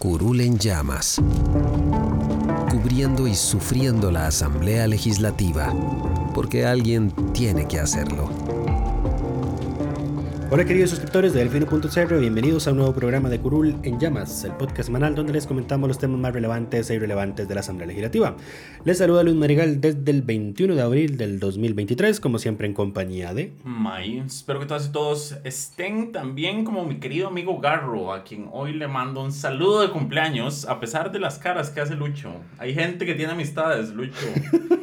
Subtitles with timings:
[0.00, 1.20] Curul en llamas,
[2.70, 5.74] cubriendo y sufriendo la Asamblea Legislativa,
[6.34, 8.59] porque alguien tiene que hacerlo.
[10.52, 14.50] Hola queridos suscriptores de Delfino.cr, bienvenidos a un nuevo programa de Curul en Llamas, el
[14.50, 18.36] podcast semanal donde les comentamos los temas más relevantes e irrelevantes de la Asamblea Legislativa.
[18.84, 23.32] Les saluda Luis Marigal desde el 21 de abril del 2023, como siempre en compañía
[23.32, 23.52] de...
[23.62, 28.48] May, espero que todas y todos estén también como mi querido amigo Garro, a quien
[28.50, 32.32] hoy le mando un saludo de cumpleaños, a pesar de las caras que hace Lucho.
[32.58, 34.26] Hay gente que tiene amistades, Lucho,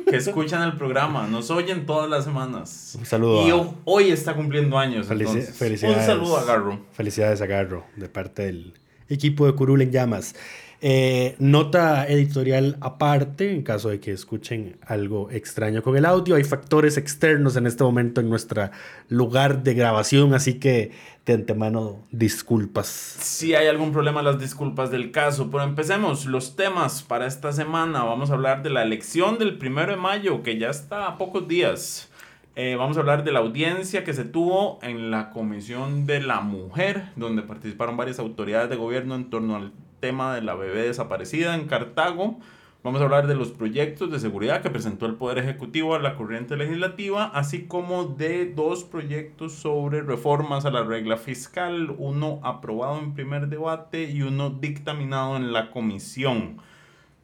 [0.09, 2.95] que escuchan el programa, nos oyen todas las semanas.
[2.97, 3.45] Un saludo.
[3.45, 5.07] Y hoy está cumpliendo años.
[5.07, 5.56] Felicidades.
[5.57, 5.97] Felicidades.
[5.97, 6.79] Un saludo a Garro.
[6.93, 8.73] Felicidades a Garro, de parte del
[9.09, 10.35] equipo de Curul en Llamas.
[10.79, 16.35] Eh, nota editorial aparte, en caso de que escuchen algo extraño con el audio.
[16.35, 18.69] Hay factores externos en este momento en nuestro
[19.09, 20.91] lugar de grabación, así que
[21.25, 22.87] de antemano disculpas.
[22.87, 25.49] Si hay algún problema, las disculpas del caso.
[25.49, 28.03] Pero empecemos los temas para esta semana.
[28.03, 31.47] Vamos a hablar de la elección del primero de mayo, que ya está a pocos
[31.47, 32.06] días.
[32.59, 36.41] Eh, vamos a hablar de la audiencia que se tuvo en la Comisión de la
[36.41, 41.53] Mujer, donde participaron varias autoridades de gobierno en torno al tema de la bebé desaparecida
[41.53, 42.39] en Cartago.
[42.81, 46.15] Vamos a hablar de los proyectos de seguridad que presentó el Poder Ejecutivo a la
[46.15, 52.97] corriente legislativa, así como de dos proyectos sobre reformas a la regla fiscal, uno aprobado
[52.97, 56.57] en primer debate y uno dictaminado en la comisión.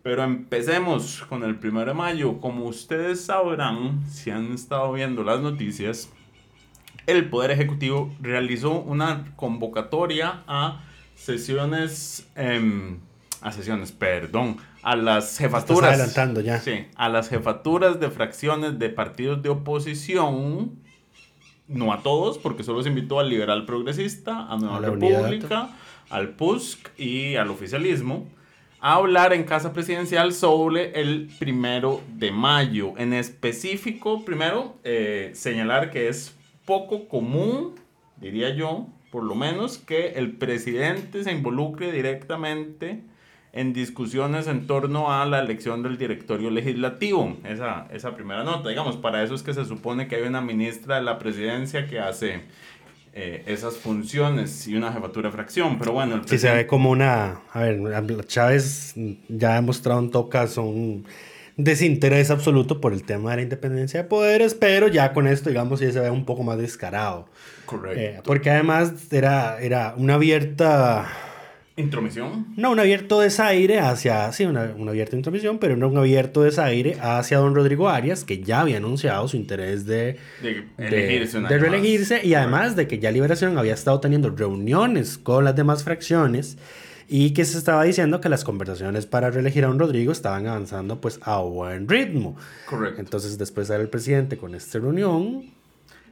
[0.03, 2.40] Pero empecemos con el primero de mayo.
[2.41, 6.09] Como ustedes sabrán, si han estado viendo las noticias,
[7.08, 10.81] el Poder Ejecutivo realizó una convocatoria a
[11.16, 13.00] sesiones, em,
[13.41, 15.94] a sesiones, perdón, a las jefaturas.
[15.94, 16.59] adelantando ya.
[16.59, 20.84] Sí, a las jefaturas de fracciones de partidos de oposición.
[21.70, 25.70] No a todos, porque solo se invitó al liberal progresista, a Nueva A República,
[26.09, 28.28] al PUSC y al oficialismo
[28.84, 32.94] a hablar en Casa Presidencial sobre el primero de mayo.
[32.98, 36.36] En específico, primero, eh, señalar que es
[36.66, 37.76] poco común,
[38.18, 43.04] diría yo, por lo menos, que el presidente se involucre directamente
[43.54, 47.38] en discusiones en torno a la elección del directorio legislativo.
[47.46, 50.98] Esa, esa primera nota, digamos, para eso es que se supone que hay una ministra
[50.98, 52.42] de la presidencia que hace
[53.16, 55.78] eh, esas funciones y una jefatura de fracción.
[55.78, 57.41] Pero bueno, el Sí, se ve como una.
[57.51, 58.94] A ver, Chávez
[59.29, 61.06] ya ha mostrado en todo caso un
[61.56, 65.79] desinterés absoluto por el tema de la independencia de poderes, pero ya con esto, digamos,
[65.79, 67.28] ya se ve un poco más descarado.
[67.68, 68.00] Correcto.
[68.00, 71.07] Eh, porque además era, era una abierta.
[71.75, 72.45] ¿Intromisión?
[72.56, 74.31] No, un abierto desaire hacia.
[74.31, 78.44] Sí, una, una abierta intromisión, pero no un abierto desaire hacia don Rodrigo Arias, que
[78.44, 81.51] ya había anunciado su interés de, De de, elegirse de más.
[81.51, 86.59] reelegirse y además de que ya Liberación había estado teniendo reuniones con las demás fracciones
[87.09, 91.01] y que se estaba diciendo que las conversaciones para reelegir a don Rodrigo estaban avanzando
[91.01, 92.38] pues a buen ritmo.
[92.67, 93.01] Correcto.
[93.01, 95.44] Entonces después sale el presidente con esta reunión.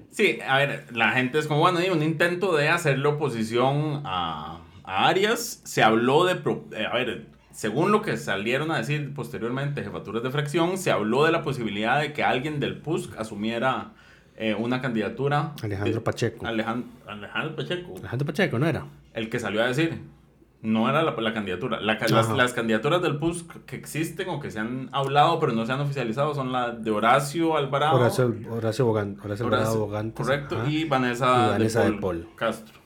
[0.10, 4.61] Sí, a ver, la gente es como, bueno, un intento de hacerle oposición a,
[4.92, 5.62] a Arias.
[5.64, 10.24] Se habló de, pro- eh, a ver, según lo que salieron a decir posteriormente jefaturas
[10.24, 13.92] de fracción, se habló de la posibilidad de que alguien del PUSC asumiera
[14.38, 15.54] eh, una candidatura.
[15.62, 16.46] Alejandro de- Pacheco.
[16.48, 17.94] Alejandro, Alejandro Pacheco.
[18.00, 18.86] Alejandro Pacheco, ¿no era?
[19.14, 20.02] El que salió a decir.
[20.64, 21.80] No era la, la candidatura.
[21.82, 25.66] La ca- las, candidaturas del PUSC que existen o que se han hablado pero no
[25.66, 27.96] se han oficializado son la de Horacio Alvarado.
[27.98, 30.58] Horacio, Horacio, Bogan, Horacio Alvarado Horacio, Bogantes, Correcto.
[30.60, 30.70] ajá.
[30.70, 32.28] Y Vanessa, Y Vanessa de, de Paul Paul.
[32.36, 32.80] Castro.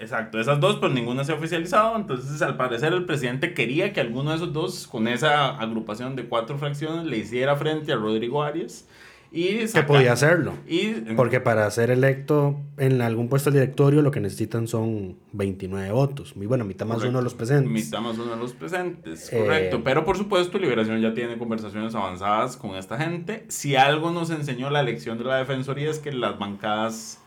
[0.00, 1.96] Exacto, esas dos, pero ninguna se ha oficializado.
[1.96, 6.24] Entonces, al parecer, el presidente quería que alguno de esos dos, con esa agrupación de
[6.24, 8.86] cuatro fracciones, le hiciera frente a Rodrigo Arias.
[9.30, 10.54] Y Que podía hacerlo.
[10.66, 15.90] Y, Porque para ser electo en algún puesto del directorio lo que necesitan son 29
[15.92, 16.32] votos.
[16.34, 17.10] Y bueno, mitad más Correcto.
[17.10, 17.70] uno de los presentes.
[17.70, 19.82] Mitad más uno de los presentes, Eh, correcto.
[19.84, 23.44] Pero por supuesto, Liberación ya tiene conversaciones avanzadas con esta gente.
[23.48, 27.20] Si algo nos enseñó la elección de la Defensoría es que las bancadas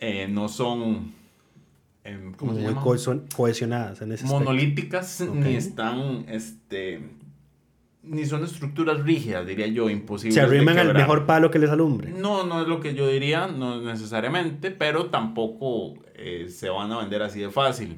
[0.00, 1.12] eh, no son,
[2.08, 2.82] em, ¿cómo se muy llama?
[3.34, 7.00] cohesionadas en ese monolíticas ni están este
[8.02, 12.10] ni son estructuras rígidas diría yo imposibles Se arriman al mejor palo que les alumbre.
[12.10, 16.98] no no es lo que yo diría no necesariamente pero tampoco eh, se van a
[16.98, 17.96] vender así de fácil.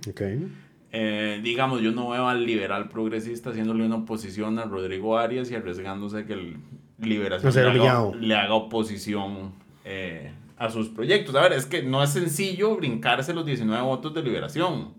[0.93, 5.55] Eh, digamos yo no veo al liberal progresista haciéndole una oposición a Rodrigo Arias y
[5.55, 6.57] arriesgándose que el
[6.99, 9.53] liberación No le, haga, le haga oposición
[9.85, 14.15] eh, a sus proyectos a ver es que no es sencillo brincarse los 19 votos
[14.15, 14.95] de liberación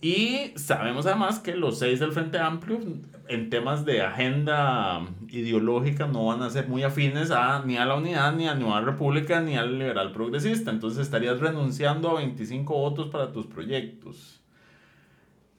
[0.00, 2.78] y sabemos además que los seis del Frente Amplio
[3.28, 7.94] en temas de agenda ideológica no van a ser muy afines a, ni a la
[7.94, 10.70] unidad, ni a Nueva República, ni al liberal progresista.
[10.70, 14.40] Entonces estarías renunciando a 25 votos para tus proyectos.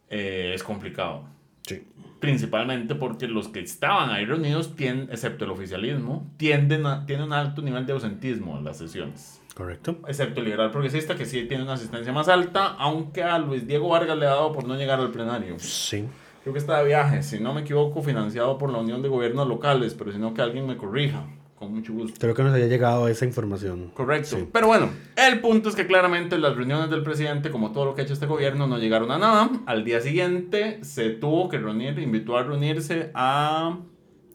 [0.10, 1.24] Eh, es complicado.
[1.62, 1.84] Sí.
[2.22, 7.34] Principalmente porque los que estaban ahí reunidos, tienen, excepto el oficialismo, tienden a, tienen un
[7.34, 9.98] alto nivel de ausentismo en las sesiones Correcto.
[10.08, 13.90] excepto el liberal progresista, que sí tiene una asistencia más alta, aunque a Luis Diego
[13.90, 15.58] Vargas le ha dado por no llegar al plenario.
[15.58, 16.06] Sí.
[16.44, 19.48] Creo que está de viaje, si no me equivoco, financiado por la Unión de Gobiernos
[19.48, 21.26] Locales, pero si no que alguien me corrija,
[21.62, 22.20] con mucho gusto.
[22.20, 23.92] Creo que nos había llegado esa información.
[23.94, 24.36] Correcto.
[24.36, 24.48] Sí.
[24.52, 28.02] Pero bueno, el punto es que claramente las reuniones del presidente, como todo lo que
[28.02, 29.50] ha hecho este gobierno, no llegaron a nada.
[29.68, 33.78] Al día siguiente se tuvo que reunir, invitó a reunirse a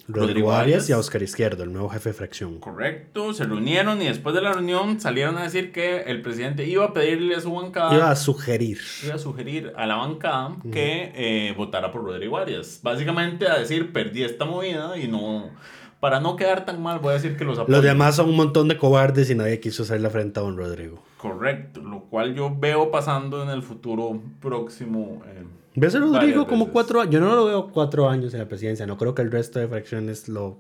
[0.09, 2.61] Rodrigo Arias y a Oscar Izquierdo, el nuevo jefe de fracción.
[2.61, 6.85] Correcto, se reunieron y después de la reunión salieron a decir que el presidente iba
[6.85, 7.93] a pedirle a su bancada.
[7.93, 8.79] Iba a sugerir.
[9.05, 12.79] iba a sugerir a la bancada que eh, votara por Rodrigo Arias.
[12.85, 15.51] Básicamente a decir, perdí esta movida y no...
[16.01, 17.75] Para no quedar tan mal, voy a decir que los apoyo.
[17.77, 20.57] Los demás son un montón de cobardes y nadie quiso hacer la frente a don
[20.57, 21.03] Rodrigo.
[21.19, 25.23] Correcto, lo cual yo veo pasando en el futuro próximo.
[25.27, 25.45] eh,
[25.75, 26.73] ¿Ves a Rodrigo como veces.
[26.73, 27.15] cuatro años?
[27.15, 28.87] Yo no lo veo cuatro años en la presidencia.
[28.87, 30.59] No creo que el resto de fracciones lo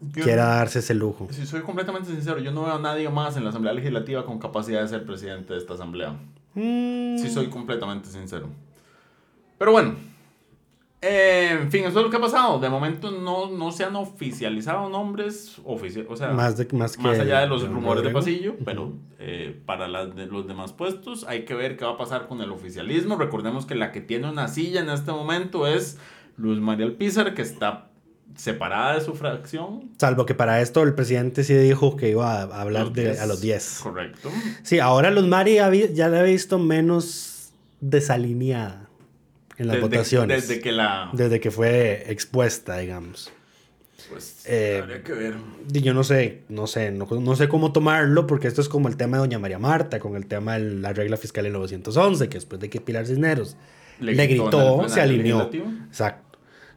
[0.00, 1.28] Yo- quiera darse ese lujo.
[1.30, 4.38] Si soy completamente sincero, yo no veo a nadie más en la Asamblea Legislativa con
[4.40, 6.14] capacidad de ser presidente de esta Asamblea.
[6.54, 8.48] Mm, Si soy completamente sincero.
[9.58, 9.94] Pero bueno.
[11.02, 12.60] Eh, en fin, eso es lo que ha pasado.
[12.60, 16.08] De momento no, no se han oficializado nombres oficiales.
[16.10, 19.60] O sea, Más, de, más, que más allá de los rumores de pasillo, pero eh,
[19.66, 22.50] para las de los demás puestos hay que ver qué va a pasar con el
[22.52, 23.16] oficialismo.
[23.16, 25.98] Recordemos que la que tiene una silla en este momento es
[26.36, 27.88] Luz María Alpizar, que está
[28.36, 29.90] separada de su fracción.
[29.98, 33.20] Salvo que para esto el presidente sí dijo que iba a hablar Los de, 10.
[33.20, 33.80] a los 10.
[33.82, 34.30] Correcto.
[34.62, 35.26] Sí, ahora Luz
[35.70, 38.81] vi- ya la he visto menos desalineada
[39.62, 40.48] en las Desde, votaciones.
[40.48, 41.10] desde que la...
[41.12, 43.32] Desde que fue expuesta, digamos.
[44.10, 45.34] Pues Eh, habría que ver.
[45.72, 48.88] Y yo no sé, no sé, no, no sé cómo tomarlo, porque esto es como
[48.88, 52.28] el tema de Doña María Marta, con el tema de la regla fiscal en 911,
[52.28, 53.56] que después de que Pilar Cisneros
[54.00, 55.50] Le le, gritó se alineó.
[55.88, 56.31] Exacto.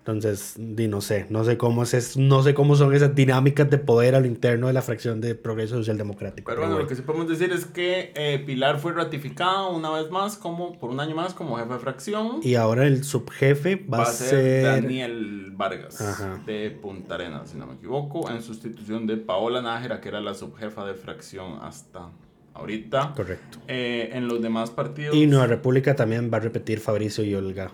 [0.08, 3.80] Entonces, di, no sé, no sé cómo es, no sé cómo son esas dinámicas de
[3.80, 6.46] poder a lo interno de la fracción de Progreso Social Democrático.
[6.46, 9.90] Pero pero bueno, lo que sí podemos decir es que eh, Pilar fue ratificada una
[9.90, 12.40] vez más, como por un año más, como jefe de fracción.
[12.44, 14.64] Y ahora el subjefe va, va a ser ser...
[14.64, 16.40] Daniel Vargas Ajá.
[16.46, 20.36] de Punta Arenas, si no me equivoco, en sustitución de Paola Nájera, que era la
[20.36, 22.12] subjefa de fracción hasta
[22.54, 23.14] ahorita.
[23.16, 23.58] Correcto.
[23.68, 27.72] Eh, en los demás partidos, Y Nueva República también va a repetir Fabricio y Olga.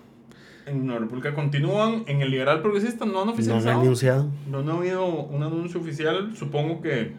[0.71, 2.03] En República continúan.
[2.07, 3.81] En el Liberal Progresista no han No han oficializado.
[3.81, 4.27] anunciado.
[4.50, 6.35] No, no ha habido un anuncio oficial.
[6.35, 7.13] Supongo que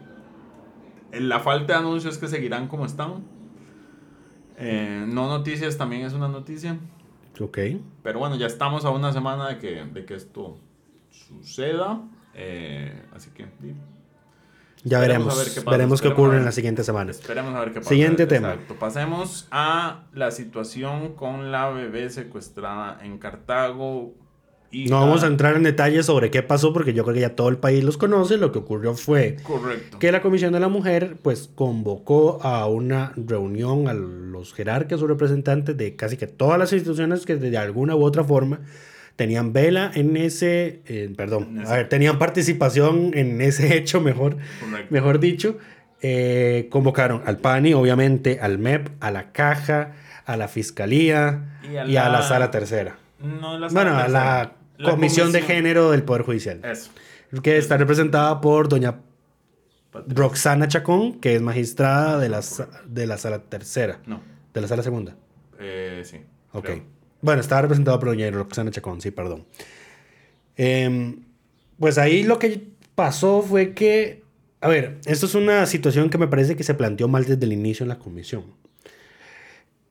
[1.13, 3.23] la falta de anuncios es que seguirán como están.
[4.57, 6.77] Eh, no noticias también es una noticia.
[7.39, 7.57] Ok.
[8.03, 10.57] Pero bueno, ya estamos a una semana de que, de que esto
[11.09, 12.01] suceda.
[12.35, 13.45] Eh, así que
[14.83, 15.51] Ya veremos.
[15.53, 16.39] qué veremos qué ocurre ver.
[16.39, 17.19] en las siguientes semanas.
[17.19, 17.89] esperemos a ver qué pasa.
[17.89, 18.51] Siguiente tema.
[18.53, 18.75] Exacto.
[18.79, 24.13] Pasemos a la situación con la bebé secuestrada en Cartago.
[24.71, 27.35] Y No vamos a entrar en detalles sobre qué pasó porque yo creo que ya
[27.35, 28.37] todo el país los conoce.
[28.37, 29.99] Lo que ocurrió fue Correcto.
[29.99, 35.07] que la Comisión de la Mujer pues convocó a una reunión a los jerarcas o
[35.07, 38.61] representantes de casi que todas las instituciones que de alguna u otra forma
[39.15, 44.01] tenían vela en ese, eh, perdón, En ese- a ver, tenían participación en ese hecho
[44.01, 44.87] mejor, Correcto.
[44.89, 45.57] mejor dicho.
[46.01, 49.93] Eh, convocaron al PANI, obviamente, al MEP, a la Caja,
[50.25, 52.97] a la Fiscalía Y y a la- la Sala Tercera.
[53.19, 54.51] No, la sala Bueno, a la,
[54.83, 56.91] Comisión de Género del Poder Judicial, Eso.
[57.41, 58.95] que está representada por doña.
[60.07, 62.41] Roxana Chacón, que es magistrada de la,
[62.87, 64.21] de la Sala Tercera, No.
[64.53, 65.15] de la Sala Segunda.
[65.59, 66.17] Eh, sí.
[66.51, 66.65] Ok.
[66.65, 66.83] creo.
[67.23, 69.45] Bueno, estaba representado por doña Roxana Chacón, sí, perdón.
[70.55, 71.23] Em,
[71.79, 74.23] pues ahí lo que pasó fue que
[74.63, 77.51] a ver, esto es una situación que me parece que se planteó mal desde el
[77.51, 78.45] inicio en la comisión.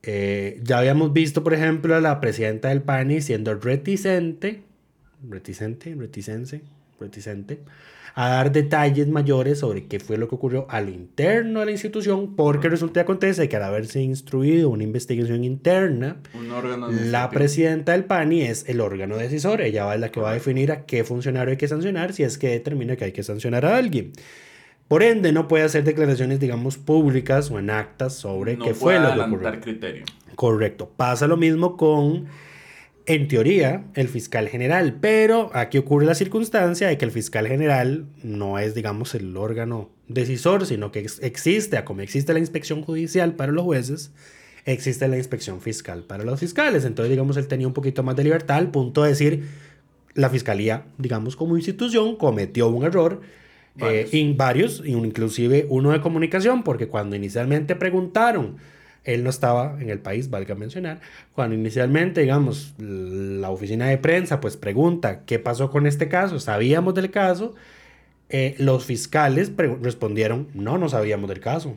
[0.02, 4.62] Eh, ya habíamos visto, por ejemplo, a la presidenta del PANI siendo reticente,
[5.28, 6.62] reticente, reticense,
[6.98, 7.58] reticente,
[8.14, 11.72] a dar detalles mayores sobre qué fue lo que ocurrió a lo interno de la
[11.72, 16.18] institución, porque resulta y acontece que al haberse instruido una investigación interna,
[17.10, 20.34] la presidenta del PANI es el órgano decisor, ella va es la que va a
[20.34, 23.64] definir a qué funcionario hay que sancionar si es que determina que hay que sancionar
[23.64, 24.12] a alguien.
[24.88, 29.14] Por ende, no puede hacer declaraciones, digamos, públicas o en actas sobre qué fue lo
[29.14, 29.60] que ocurrió.
[29.60, 30.04] criterio.
[30.34, 30.90] Correcto.
[30.96, 32.26] Pasa lo mismo con
[33.06, 38.06] en teoría, el fiscal general, pero aquí ocurre la circunstancia de que el fiscal general
[38.22, 43.50] no es, digamos, el órgano decisor, sino que existe, como existe la inspección judicial para
[43.50, 44.12] los jueces,
[44.66, 46.84] existe la inspección fiscal para los fiscales.
[46.84, 49.48] Entonces, digamos, él tenía un poquito más de libertad al punto de decir,
[50.14, 53.20] la fiscalía, digamos, como institución, cometió un error.
[53.74, 54.12] Varios.
[54.12, 58.58] Eh, varios, inclusive uno de comunicación, porque cuando inicialmente preguntaron
[59.04, 61.00] él no estaba en el país, valga mencionar.
[61.34, 66.94] Cuando inicialmente, digamos, la oficina de prensa pues pregunta qué pasó con este caso, sabíamos
[66.94, 67.54] del caso,
[68.28, 71.76] eh, los fiscales respondieron, no, no sabíamos del caso.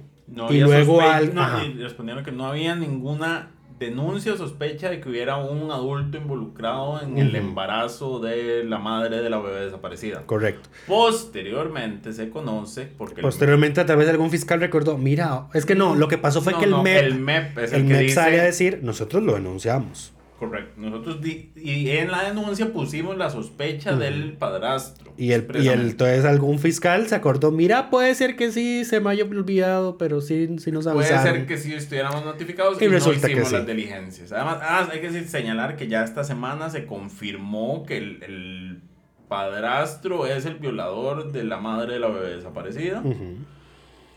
[0.50, 1.34] y luego al,
[1.78, 7.18] respondieron que no había ninguna denuncia o sospecha de que hubiera un adulto involucrado en
[7.18, 10.24] el embarazo de la madre de la bebé desaparecida.
[10.26, 10.70] Correcto.
[10.88, 13.22] Posteriormente se conoce porque...
[13.22, 16.58] Posteriormente a través de algún fiscal recordó, mira, es que no, lo que pasó fue
[16.58, 17.04] que el MEP...
[17.04, 20.14] El MEP es el, el que MEP dice, sale a decir, nosotros lo denunciamos.
[20.40, 20.74] Correcto.
[20.76, 25.14] Nosotros y en la denuncia pusimos la sospecha del padrastro.
[25.18, 29.00] Y el, y el entonces algún fiscal se acordó, mira, puede ser que sí se
[29.00, 31.22] me haya olvidado, pero sí, sí nos avisaron.
[31.22, 34.32] Puede ser que sí estuviéramos notificados y, resulta no hicimos que las diligencias.
[34.34, 38.82] Además, ah, hay que señalar que ya esta semana se confirmó que el, el,
[39.28, 43.02] padrastro es el violador de la madre de la bebé desaparecida.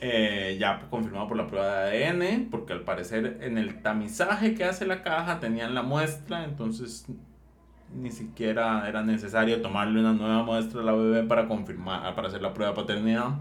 [0.00, 4.64] Eh, ya confirmado por la prueba de ADN, porque al parecer en el tamizaje que
[4.64, 7.06] hace la caja tenían la muestra, entonces
[7.92, 12.42] ni siquiera era necesario tomarle una nueva muestra a la bebé para confirmar, para hacer
[12.42, 13.38] la prueba de paternidad.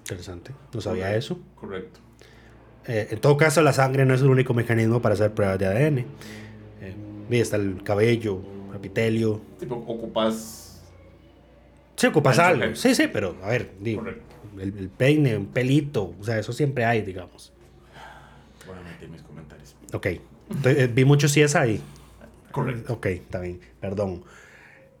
[0.00, 1.40] Interesante, no sabía eso.
[1.56, 1.98] Correcto.
[2.86, 5.66] Eh, en todo caso, la sangre no es el único mecanismo para hacer pruebas de
[5.66, 5.98] ADN.
[5.98, 6.94] Eh,
[7.30, 9.40] está el cabello, el epitelio.
[9.58, 10.65] Tipo, ocupas.
[11.96, 12.74] Sí, ocupas algo.
[12.74, 14.02] Sí, sí, pero a ver, digo.
[14.02, 17.52] Correcto el, peine, un pelito, o sea, eso siempre hay, digamos.
[18.66, 19.76] Voy a meter mis comentarios.
[19.92, 21.80] Ok, eh, vi mucho si es ahí.
[22.50, 22.94] Correcto.
[22.94, 24.24] Ok, está bien, perdón.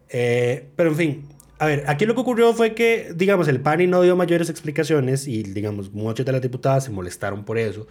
[0.08, 3.86] Eh, pero en fin, a ver, aquí lo que ocurrió fue que, digamos, el PANI
[3.86, 7.86] no dio mayores explicaciones y, digamos, muchas de las diputadas se molestaron por eso.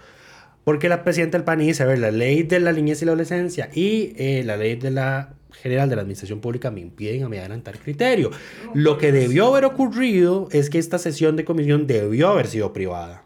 [0.64, 3.12] Porque la presidenta del PANI dice, a ver, la ley de la niñez y la
[3.12, 7.30] adolescencia y eh, la ley de la general de la administración pública me impiden a
[7.30, 8.32] mí adelantar criterio.
[8.74, 13.24] Lo que debió haber ocurrido es que esta sesión de comisión debió haber sido privada.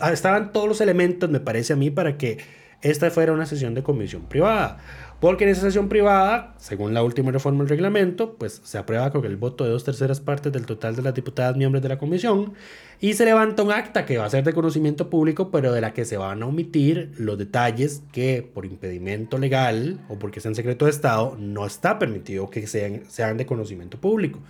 [0.00, 2.38] Ah, estaban todos los elementos, me parece a mí, para que
[2.82, 4.78] esta fuera una sesión de comisión privada.
[5.20, 9.26] Porque en esa sesión privada, según la última reforma del reglamento, pues se aprueba con
[9.26, 12.54] el voto de dos terceras partes del total de las diputadas miembros de la comisión
[13.00, 15.92] y se levanta un acta que va a ser de conocimiento público, pero de la
[15.92, 20.86] que se van a omitir los detalles que por impedimento legal o porque sean secreto
[20.86, 24.40] de Estado no está permitido que sean, sean de conocimiento público.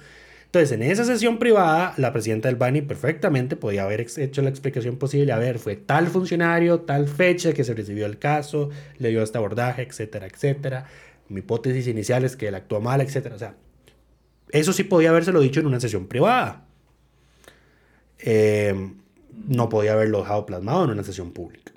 [0.51, 4.97] Entonces, en esa sesión privada, la presidenta del BANI perfectamente podía haber hecho la explicación
[4.97, 5.31] posible.
[5.31, 9.39] A ver, fue tal funcionario, tal fecha que se recibió el caso, le dio este
[9.39, 10.87] abordaje, etcétera, etcétera.
[11.29, 13.37] Mi hipótesis inicial es que él actuó mal, etcétera.
[13.37, 13.55] O sea,
[14.49, 16.65] eso sí podía habérselo dicho en una sesión privada.
[18.19, 18.75] Eh,
[19.47, 21.71] no podía haberlo dejado plasmado en una sesión pública.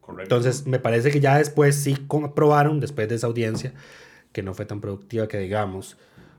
[0.00, 0.36] Correcto.
[0.36, 3.72] Entonces, me parece que ya después sí aprobaron, después de esa audiencia,
[4.30, 5.96] que no fue tan productiva que digamos,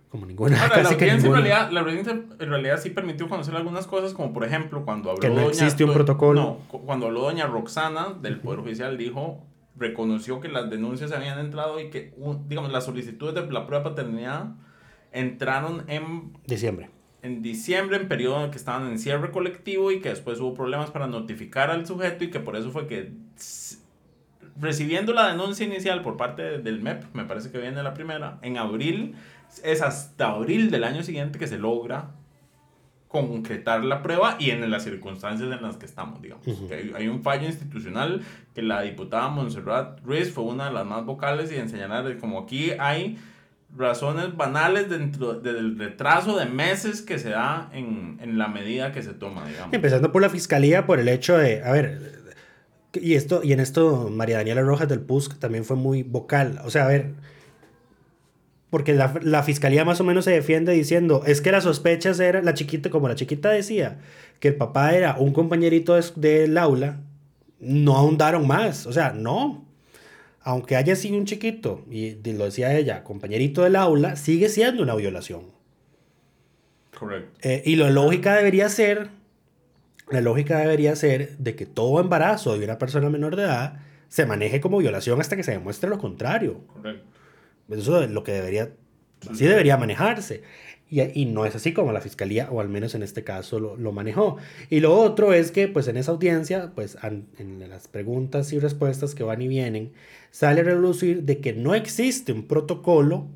[0.10, 0.62] como ninguna.
[0.62, 4.34] Ahora, la, audiencia En realidad, la audiencia en realidad sí permitió conocer algunas cosas, como
[4.34, 6.42] por ejemplo cuando habló que no existe un protocolo.
[6.42, 9.46] No, cuando habló doña Roxana del Poder Oficial, dijo,
[9.76, 12.14] reconoció que las denuncias habían entrado y que,
[12.48, 14.56] digamos, las solicitudes de la prueba de paternidad
[15.12, 16.34] entraron en...
[16.46, 16.90] Diciembre.
[17.22, 20.92] En diciembre, en periodo en que estaban en cierre colectivo y que después hubo problemas
[20.92, 23.12] para notificar al sujeto y que por eso fue que
[24.60, 28.58] recibiendo la denuncia inicial por parte del MEP, me parece que viene la primera, en
[28.58, 29.16] abril
[29.64, 32.12] es hasta abril del año siguiente que se logra
[33.08, 36.46] concretar la prueba y en las circunstancias en las que estamos, digamos.
[36.96, 38.22] hay, un fallo institucional
[38.54, 42.40] que la diputada Montserrat Ruiz fue una de las más vocales y en señalar como
[42.40, 43.18] aquí hay
[43.76, 49.02] razones banales dentro del retraso de meses que se da en, en la medida que
[49.02, 49.74] se toma, digamos.
[49.74, 52.18] Empezando por la fiscalía, por el hecho de, a ver,
[52.94, 56.70] y esto y en esto María Daniela Rojas del PUSC también fue muy vocal, o
[56.70, 57.14] sea, a ver,
[58.70, 62.44] porque la, la, fiscalía más o menos se defiende diciendo, es que las sospechas eran,
[62.46, 64.00] la chiquita, como la chiquita decía,
[64.40, 67.00] que el papá era un compañerito de, del aula,
[67.60, 69.66] no ahondaron más, o sea, no.
[70.42, 74.96] Aunque haya sido un chiquito, y lo decía ella, compañerito del aula, sigue siendo una
[74.96, 75.58] violación.
[76.98, 77.32] Correcto.
[77.42, 79.10] Eh, y la lógica debería ser,
[80.10, 84.26] la lógica debería ser de que todo embarazo de una persona menor de edad se
[84.26, 86.62] maneje como violación hasta que se demuestre lo contrario.
[86.74, 87.17] Correcto.
[87.70, 88.72] Eso es lo que debería,
[89.30, 90.44] así debería manejarse.
[90.90, 93.76] Y, y, no es así como la fiscalía, o al menos en este caso, lo,
[93.76, 94.38] lo, manejó.
[94.70, 98.60] Y lo otro es que, pues en esa audiencia, pues an, en las preguntas y
[98.60, 99.92] respuestas que van y vienen,
[100.32, 103.28] sale a relucir de que no existe un protocolo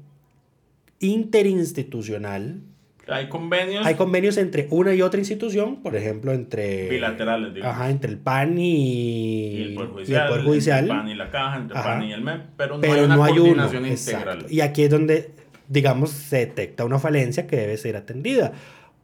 [1.02, 2.62] interinstitucional.
[3.08, 3.86] Hay convenios.
[3.86, 6.88] Hay convenios entre una y otra institución, por ejemplo, entre.
[6.90, 7.76] Bilaterales, digamos.
[7.76, 10.20] Ajá, entre el PAN y, y el Poder Judicial.
[10.20, 10.84] Y el, Poder Judicial.
[10.84, 11.84] El PAN y la Caja, entre el.
[11.84, 13.92] PAN y el MEP, pero no pero hay una no hay coordinación uno.
[13.92, 14.28] integral.
[14.38, 14.54] Exacto.
[14.54, 15.32] Y aquí es donde,
[15.68, 18.54] digamos, se detecta una falencia que debe ser atendida.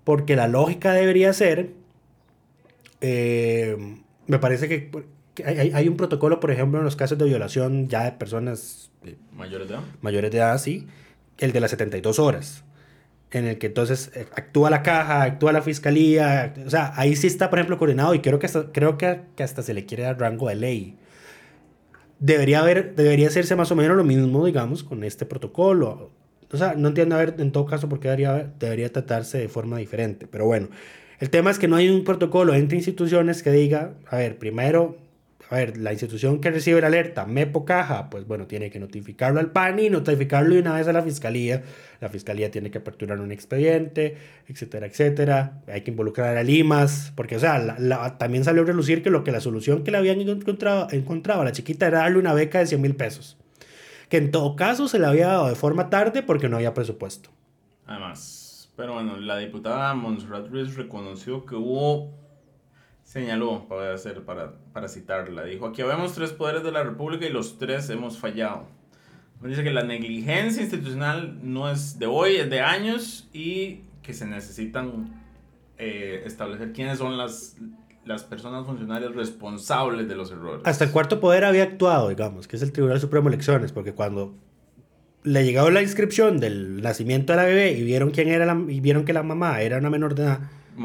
[0.03, 1.71] Porque la lógica debería ser.
[3.01, 3.77] eh,
[4.27, 4.91] me parece que,
[5.33, 8.91] que hay, hay un protocolo, por ejemplo, en los casos de violación ya de personas
[9.05, 9.83] eh, Mayores de edad.
[10.01, 10.87] mayores de edad, sí,
[11.37, 12.63] el de las 72 horas,
[13.31, 17.27] en el que entonces eh, actúa la caja, actúa la fiscalía, o sea, ahí sí
[17.27, 20.19] está, por ejemplo, coordinado y creo que hasta, creo que, hasta se le quiere dar
[20.19, 20.97] rango de ley.
[22.19, 26.11] Debería, haber, debería hacerse más o menos lo mismo, digamos, con este protocolo.
[26.51, 29.49] O sea, no entiendo a ver en todo caso por qué debería, debería tratarse de
[29.49, 30.69] forma diferente, pero bueno.
[31.19, 34.97] El tema es que no hay un protocolo entre instituciones que diga, a ver, primero,
[35.49, 39.39] a ver, la institución que recibe la alerta, MEPO Caja, pues bueno, tiene que notificarlo
[39.39, 41.63] al PANI, notificarlo de una vez a la fiscalía.
[42.01, 45.61] La fiscalía tiene que aperturar un expediente, etcétera, etcétera.
[45.67, 47.77] Hay que involucrar a Limas, porque, o sea,
[48.17, 51.45] también salió a relucir que lo que la solución que le habían encontrado, encontrado a
[51.45, 53.37] la chiquita era darle una beca de 100 mil pesos.
[54.09, 57.29] Que en todo caso se le había dado de forma tarde porque no había presupuesto.
[57.85, 62.26] Además, pero bueno, la diputada Montserrat Ruiz reconoció que hubo
[63.07, 67.29] señaló, para, hacer, para, para citarla, dijo, aquí vemos tres poderes de la República y
[67.29, 68.67] los tres hemos fallado.
[69.41, 74.25] Dice que la negligencia institucional no es de hoy, es de años y que se
[74.25, 75.23] necesitan
[75.77, 77.55] eh, establecer quiénes son las,
[78.03, 80.63] las personas funcionarias responsables de los errores.
[80.65, 83.93] Hasta el cuarto poder había actuado, digamos, que es el Tribunal Supremo de Elecciones, porque
[83.93, 84.35] cuando
[85.23, 88.81] le llegó la inscripción del nacimiento de la bebé y vieron quién era la, y
[88.81, 90.39] vieron que la mamá era una menor de edad,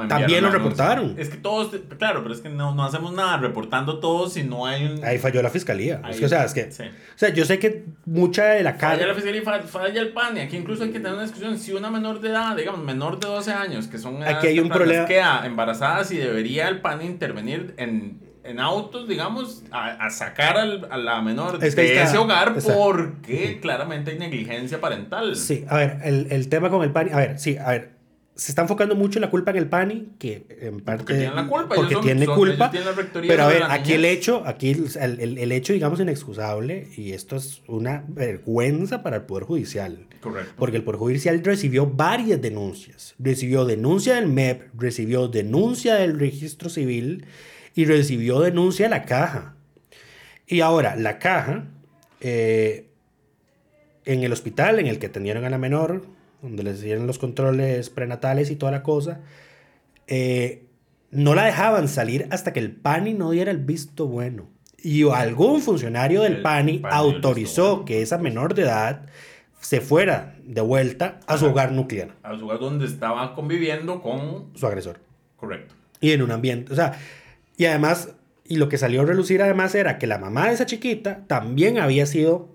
[0.08, 1.14] también lo reportaron.
[1.18, 4.66] Es que todos, claro, pero es que no, no hacemos nada reportando todo si no
[4.66, 5.04] hay un...
[5.04, 6.00] Ahí falló la fiscalía.
[6.02, 6.84] Ahí, es que, o sea, es que, sí.
[6.84, 8.96] o sea, yo sé que mucha de la carga...
[8.96, 10.36] Falla la fiscalía y falla, falla, el PAN.
[10.36, 11.58] Y aquí incluso hay que tener una discusión.
[11.58, 14.68] Si una menor de edad, digamos, menor de 12 años, que son aquí hay un
[14.68, 15.06] problema.
[15.06, 20.88] queda embarazada, si debería el PAN intervenir en, en autos, digamos, a, a sacar al,
[20.90, 22.74] a la menor es que de está, ese hogar está.
[22.74, 25.36] porque claramente hay negligencia parental.
[25.36, 28.01] Sí, a ver, el, el tema con el PAN, a ver, sí, a ver,
[28.34, 31.04] se está enfocando mucho la culpa en el PANI, que en parte...
[31.04, 31.74] Porque tienen la culpa.
[31.74, 32.70] Porque son, tiene son, culpa.
[32.70, 37.12] Tienen pero a ver, aquí el hecho, aquí el, el, el, hecho, digamos, inexcusable, y
[37.12, 40.06] esto es una vergüenza para el Poder Judicial.
[40.20, 40.54] Correcto.
[40.56, 43.14] Porque el Poder Judicial recibió varias denuncias.
[43.18, 47.26] Recibió denuncia del MEP, recibió denuncia del Registro Civil
[47.74, 49.56] y recibió denuncia de la Caja.
[50.46, 51.66] Y ahora, la Caja,
[52.20, 52.88] eh,
[54.06, 56.06] en el hospital en el que atendieron a la menor,
[56.42, 59.20] donde les dieron los controles prenatales y toda la cosa,
[60.06, 60.64] eh,
[61.10, 64.48] no la dejaban salir hasta que el PANI no diera el visto bueno.
[64.82, 67.84] Y algún funcionario del El PANI, PANI autorizó bueno.
[67.84, 69.06] que esa menor de edad
[69.60, 74.48] se fuera de vuelta a su hogar nuclear, A su hogar donde estaba conviviendo con...
[74.54, 74.98] su agresor.
[75.36, 75.74] Correcto.
[76.00, 76.98] Y en un ambiente, o sea,
[77.56, 80.66] y además, y lo que salió a relucir además era que la mamá de esa
[80.66, 82.48] chiquita también había sido,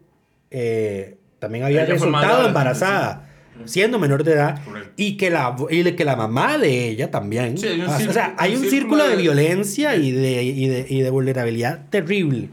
[0.51, 3.26] eh, también había Ella resultado embarazada,
[3.65, 4.91] siendo menor de edad, Correcto.
[4.97, 7.57] y que, la, y que la mamá de ella también.
[7.57, 10.43] Sí, hay un o sea, círculo- hay un círculo círculo de de- violencia y de,
[10.43, 12.49] y, de, y de vulnerabilidad terrible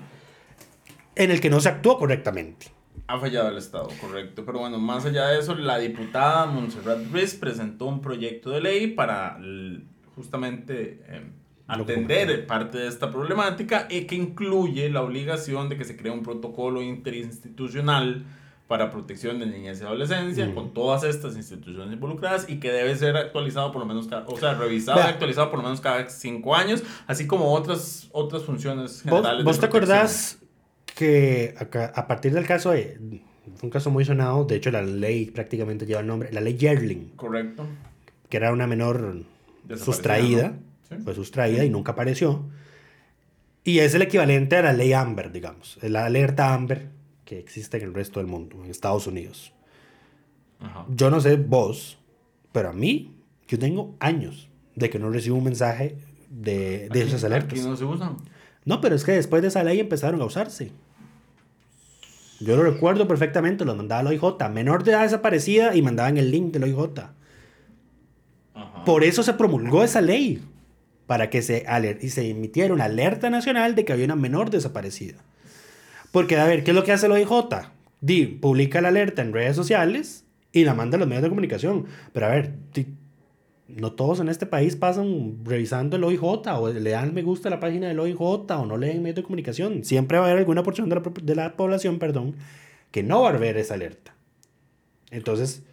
[1.16, 2.66] en el que no se actuó correctamente.
[3.06, 4.44] Ha fallado el Estado, correcto.
[4.46, 8.86] Pero bueno, más allá de eso, la diputada Montserrat Ruiz presentó un proyecto de ley
[8.88, 9.38] para
[10.16, 11.22] justamente eh,
[11.66, 16.12] que atender parte de esta problemática y que incluye la obligación de que se cree
[16.12, 18.24] un protocolo interinstitucional
[18.68, 20.54] para protección de niñez y adolescencia Mm.
[20.54, 24.38] con todas estas instituciones involucradas y que debe ser actualizado por lo menos cada, o
[24.38, 25.10] sea, revisado y Vea.
[25.12, 29.38] actualizado por lo menos cada cinco años, así como otras, otras funciones ¿Vos, generales.
[29.38, 30.38] de vos te acordás
[30.94, 32.98] que acá- a partir del caso de...
[33.56, 36.56] Fue un caso muy sonado, de hecho la ley prácticamente lleva el nombre, la ley
[36.56, 37.66] Yerling, Correcto.
[38.30, 39.18] que era una menor
[39.76, 40.54] sustraída,
[40.88, 40.96] ¿no?
[40.96, 41.02] Sí.
[41.04, 42.44] fue sustraída y nunca apareció.
[43.62, 46.88] Y es el equivalente a la ley Amber, digamos, la alerta Amber
[47.24, 49.52] que existe en el resto del mundo, en Estados Unidos.
[50.60, 50.86] Ajá.
[50.88, 51.98] Yo no sé vos,
[52.52, 53.14] pero a mí,
[53.48, 55.96] yo tengo años de que no recibo un mensaje
[56.30, 57.58] de, de esas alertas.
[57.60, 58.16] No se usan.
[58.64, 60.72] No, pero es que después de esa ley empezaron a usarse.
[62.40, 66.30] Yo lo recuerdo perfectamente, los mandaba la OIJ, menor de edad desaparecida y mandaban el
[66.30, 66.98] link de la OIJ.
[68.54, 68.84] Ajá.
[68.84, 70.42] Por eso se promulgó esa ley,
[71.06, 71.66] para que se,
[72.00, 75.18] y se emitiera una alerta nacional de que había una menor desaparecida.
[76.14, 77.28] Porque, a ver, ¿qué es lo que hace la OIJ?
[78.00, 81.86] Di, publica la alerta en redes sociales y la manda a los medios de comunicación.
[82.12, 82.86] Pero, a ver, di-
[83.66, 87.50] no todos en este país pasan revisando el OIJ o le dan me gusta a
[87.50, 89.82] la página del OIJ o no leen medios de comunicación.
[89.84, 92.36] Siempre va a haber alguna porción de la, pro- de la población, perdón,
[92.92, 94.14] que no va a ver esa alerta.
[95.10, 95.64] Entonces,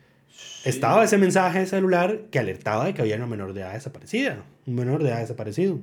[0.65, 4.43] estaba ese mensaje de celular que alertaba de que había una menor de edad desaparecida,
[4.65, 5.79] un menor de edad desaparecido.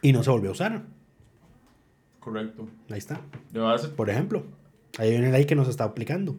[0.00, 0.82] Y no se volvió a usar.
[2.24, 2.66] Correcto.
[2.88, 3.20] Ahí está.
[3.96, 4.44] Por ejemplo,
[4.98, 6.38] hay una ley que nos está aplicando.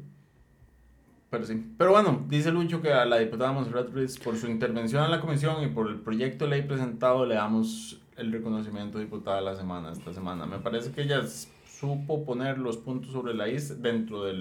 [1.29, 1.63] pero sí.
[1.77, 5.21] Pero bueno, dice Lucho que a la diputada Monserrat Ruiz, por su intervención en la
[5.21, 9.43] comisión y por el proyecto de ley presentado, le damos el reconocimiento de diputada de
[9.43, 10.47] la semana, esta semana.
[10.47, 11.21] Me parece que ella
[11.69, 14.33] supo poner los puntos sobre la is dentro de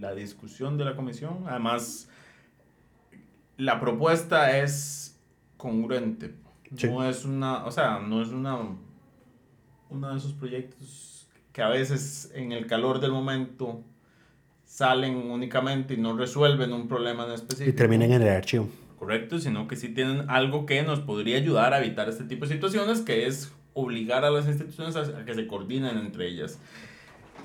[0.00, 1.44] la discusión de la comisión.
[1.46, 2.08] Además,
[3.56, 5.16] la propuesta es
[5.56, 6.34] congruente.
[6.74, 6.88] Sí.
[6.88, 8.58] No es una, o sea, no es una
[9.92, 13.82] uno de esos proyectos que a veces en el calor del momento
[14.64, 17.70] salen únicamente y no resuelven un problema en específico.
[17.70, 18.68] Y terminan en el archivo.
[18.98, 22.54] Correcto, sino que sí tienen algo que nos podría ayudar a evitar este tipo de
[22.54, 26.58] situaciones, que es obligar a las instituciones a, que se coordinen entre ellas.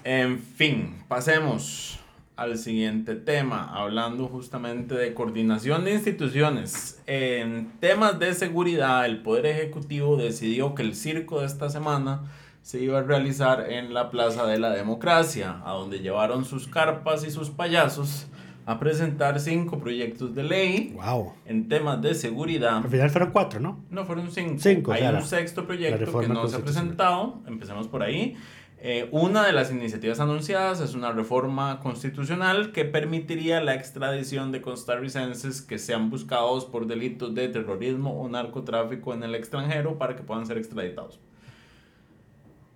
[0.03, 1.99] En fin, pasemos
[2.37, 7.01] al siguiente tema, hablando justamente de coordinación de instituciones.
[7.07, 12.21] En temas de seguridad, el Poder Ejecutivo decidió que el circo de esta semana
[12.61, 17.25] se iba a realizar en la Plaza de la Democracia, a donde llevaron sus carpas
[17.25, 18.27] y sus payasos
[18.67, 21.33] a presentar cinco proyectos de ley Wow.
[21.45, 22.77] en temas de seguridad.
[22.77, 23.79] Al final fueron cuatro, ¿no?
[23.89, 24.57] No, fueron cinco.
[24.59, 27.39] Cinco, Hay o sea, un sexto proyecto que no se ha presentado.
[27.47, 28.35] Empecemos por ahí.
[28.79, 34.61] Eh, una de las iniciativas anunciadas es una reforma constitucional que permitiría la extradición de
[34.61, 40.21] costarricenses que sean buscados por delitos de terrorismo o narcotráfico en el extranjero para que
[40.21, 41.19] puedan ser extraditados.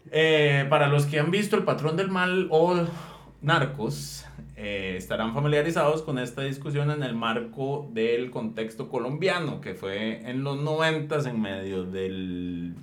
[0.09, 2.83] Eh, para los que han visto El Patrón del Mal o
[3.43, 4.25] Narcos,
[4.57, 10.43] eh, estarán familiarizados con esta discusión en el marco del contexto colombiano, que fue en
[10.43, 12.75] los noventas en medio del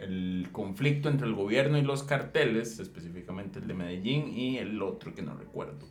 [0.00, 5.14] el conflicto entre el gobierno y los carteles, específicamente el de Medellín y el otro
[5.14, 5.86] que no recuerdo.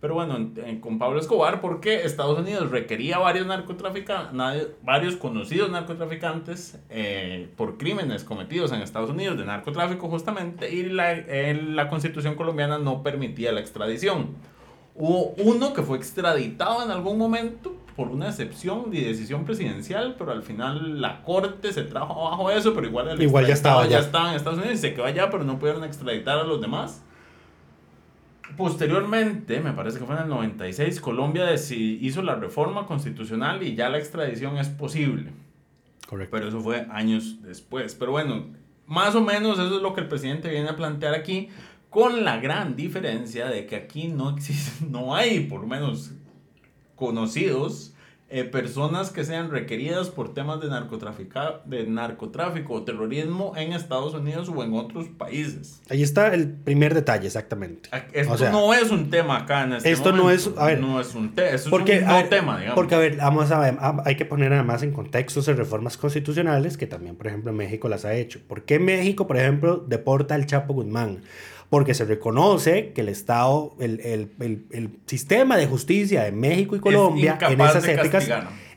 [0.00, 5.70] Pero bueno, en- en- con Pablo Escobar, porque Estados Unidos requería varios narcotraficantes, varios conocidos
[5.70, 11.88] narcotraficantes eh, por crímenes cometidos en Estados Unidos de narcotráfico justamente, y la, eh, la
[11.88, 14.28] constitución colombiana no permitía la extradición.
[14.94, 20.32] Hubo uno que fue extraditado en algún momento por una excepción de decisión presidencial, pero
[20.32, 23.98] al final la corte se trajo abajo eso, pero igual el Igual ya estaba ya
[23.98, 27.02] estaba en Estados Unidos y se quedó allá, pero no pudieron extraditar a los demás.
[28.56, 33.88] Posteriormente, me parece que fue en el 96, Colombia hizo la reforma constitucional y ya
[33.88, 35.32] la extradición es posible.
[36.06, 36.36] Correcto.
[36.36, 37.94] Pero eso fue años después.
[37.94, 38.46] Pero bueno,
[38.86, 41.48] más o menos eso es lo que el presidente viene a plantear aquí,
[41.90, 46.12] con la gran diferencia de que aquí no existe, no hay por lo menos
[47.00, 47.94] conocidos
[48.32, 54.48] eh, personas que sean requeridas por temas de, de narcotráfico o terrorismo en Estados Unidos
[54.54, 55.80] o en otros países.
[55.90, 57.90] Ahí está el primer detalle, exactamente.
[58.12, 60.50] Esto O sea, no es un tema acá en este esto no momento.
[60.52, 62.76] es- a ver, no es un tema, eso Porque, es un no ver, tema, digamos.
[62.76, 65.96] porque, a ver, vamos a ver, ah, hay que poner además en contextos de reformas
[65.96, 68.38] constitucionales que también, por ejemplo, México las ha hecho.
[68.46, 71.22] ¿Por qué México, por ejemplo, deporta al Chapo Guzmán?
[71.70, 76.74] Porque se reconoce que el Estado, el, el- el- el sistema de justicia de México
[76.74, 78.24] y Colombia en incapaz esas épocas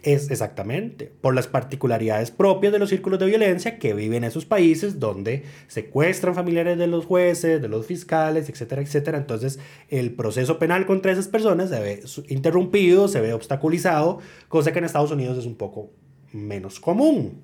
[0.04, 4.46] es exactamente por las particularidades propias de los círculos de violencia que viven en esos
[4.46, 9.18] países donde secuestran familiares de los jueces, de los fiscales, etcétera, etcétera.
[9.18, 14.80] Entonces, el proceso penal contra esas personas se ve interrumpido, se ve obstaculizado, cosa que
[14.80, 15.90] en Estados Unidos es un poco
[16.32, 17.42] menos común.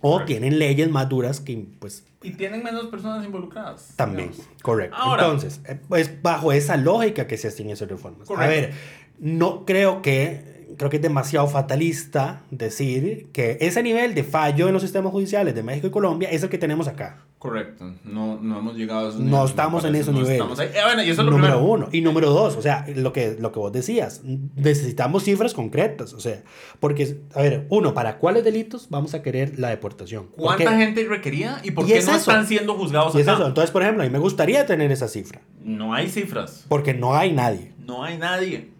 [0.00, 0.26] O Correcto.
[0.26, 3.92] tienen leyes más duras que, pues, Y tienen menos personas involucradas.
[3.96, 4.52] también, digamos.
[4.62, 4.96] correcto.
[4.96, 8.22] Ahora- Entonces, eh, pues bajo esa lógica que se hacen esas reformas.
[8.22, 8.50] A Correcto.
[8.68, 8.74] ver,
[9.18, 14.72] no creo que, creo que es demasiado fatalista decir que ese nivel de fallo en
[14.74, 17.24] los sistemas judiciales de México y Colombia es el que tenemos acá.
[17.38, 20.40] Correcto, no, no hemos llegado a esos No estamos en esos no niveles.
[20.40, 20.68] estamos ahí.
[20.74, 21.72] Eh, bueno, y eso es lo número primero.
[21.72, 21.88] uno.
[21.92, 24.22] Y número dos, o sea, lo que, lo que vos decías,
[24.56, 26.42] necesitamos cifras concretas, o sea,
[26.80, 30.26] porque, a ver, uno, ¿para cuáles delitos vamos a querer la deportación?
[30.36, 32.20] ¿Cuánta gente requería y por Y qué es no eso.
[32.30, 33.36] están siendo juzgados Y es acá?
[33.38, 33.46] eso.
[33.46, 37.14] Entonces, por ejemplo, a mí me gustaría tener esa cifra, No hay cifras, porque no
[37.14, 37.72] hay nadie.
[37.86, 38.70] no hay nadie.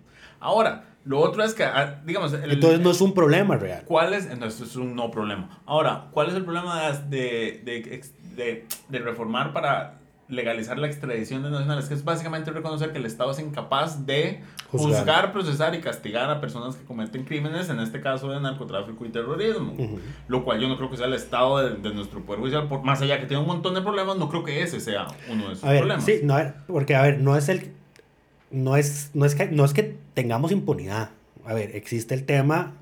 [0.40, 2.34] Ahora, Lo otro es que, ah, digamos...
[2.34, 3.82] el- Entonces no es un problema real.
[3.86, 4.26] ¿Cuál es?
[4.26, 5.58] Entonces es un no problema.
[5.64, 9.98] Ahora, ¿cuál es el problema de, de, ex- de- de reformar para
[10.28, 11.86] legalizar la extradición de nacionales?
[11.86, 14.98] Que es básicamente reconocer que el Estado es incapaz de Juzgar.
[15.00, 19.08] juzgar, procesar y castigar a personas que cometen crímenes, en este caso de narcotráfico y
[19.08, 19.74] terrorismo.
[20.28, 22.82] Lo cual yo no creo que sea el Estado de, de nuestro Poder Judicial, por,
[22.82, 25.54] más allá que tiene un montón de problemas, no creo que ese sea uno de
[25.54, 26.04] sus A ver, problemas.
[26.04, 27.72] sí, no, a ver, porque a ver, no es el
[28.50, 31.10] no es, no es que no es que tengamos impunidad.
[31.46, 32.74] A ver, existe el tema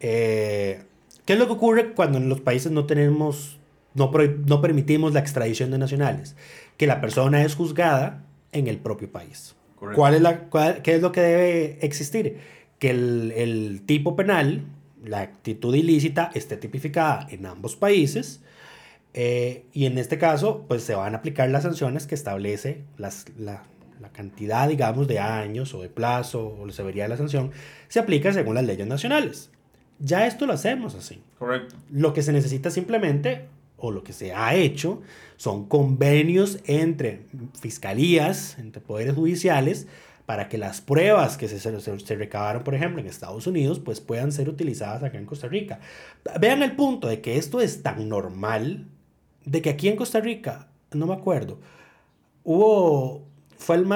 [0.00, 0.82] eh,
[1.24, 3.58] ¿qué es lo que ocurre cuando en los países no tenemos
[3.94, 6.36] no, pro- no permitimos la extradición de nacionales?
[6.76, 9.54] Que la persona es juzgada en el propio país.
[9.76, 9.98] Correcto.
[10.00, 12.38] ¿Cuál es la, cuál- ¿Qué es lo que debe existir?
[12.78, 14.64] Que el, el tipo penal,
[15.04, 18.40] la actitud ilícita, esté tipificada en ambos países.
[19.14, 23.24] eh, y en este caso, pues se van a aplicar las sanciones que establece las,
[23.38, 23.64] la,
[24.00, 27.50] la cantidad, digamos, de años o de plazo o la severidad de la sanción,
[27.88, 29.50] se aplica según las leyes nacionales.
[29.98, 31.20] Ya esto lo hacemos así.
[31.38, 31.74] Correcto.
[31.90, 33.46] Lo que se necesita simplemente,
[33.78, 35.00] o lo que se ha hecho,
[35.36, 37.22] son convenios entre
[37.58, 39.86] fiscalías, entre poderes judiciales,
[40.26, 44.00] para que las pruebas que se, se, se recabaron, por ejemplo, en Estados Unidos, pues
[44.00, 45.80] puedan ser utilizadas acá en Costa Rica.
[46.38, 48.84] Vean el punto de que esto es tan normal,
[49.46, 51.58] de que aquí en Costa Rica, no me acuerdo,
[52.44, 53.86] hubo, fue el,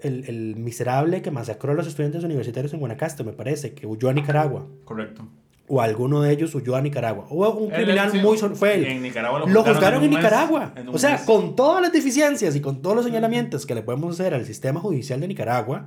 [0.00, 4.08] el, el miserable que masacró a los estudiantes universitarios en Guanacaste, me parece, que huyó
[4.08, 5.28] a Nicaragua Correcto.
[5.66, 7.26] O alguno de ellos huyó a Nicaragua.
[7.30, 8.36] Hubo un Él, criminal muy...
[8.36, 8.84] Fue él.
[8.84, 10.72] En Nicaragua lo Lo juzgaron en en un mes, Nicaragua.
[10.76, 11.22] en O sea, mes.
[11.22, 14.80] con todas las deficiencias y con todos los señalamientos que le podemos hacer al sistema
[14.80, 15.86] judicial de Nicaragua,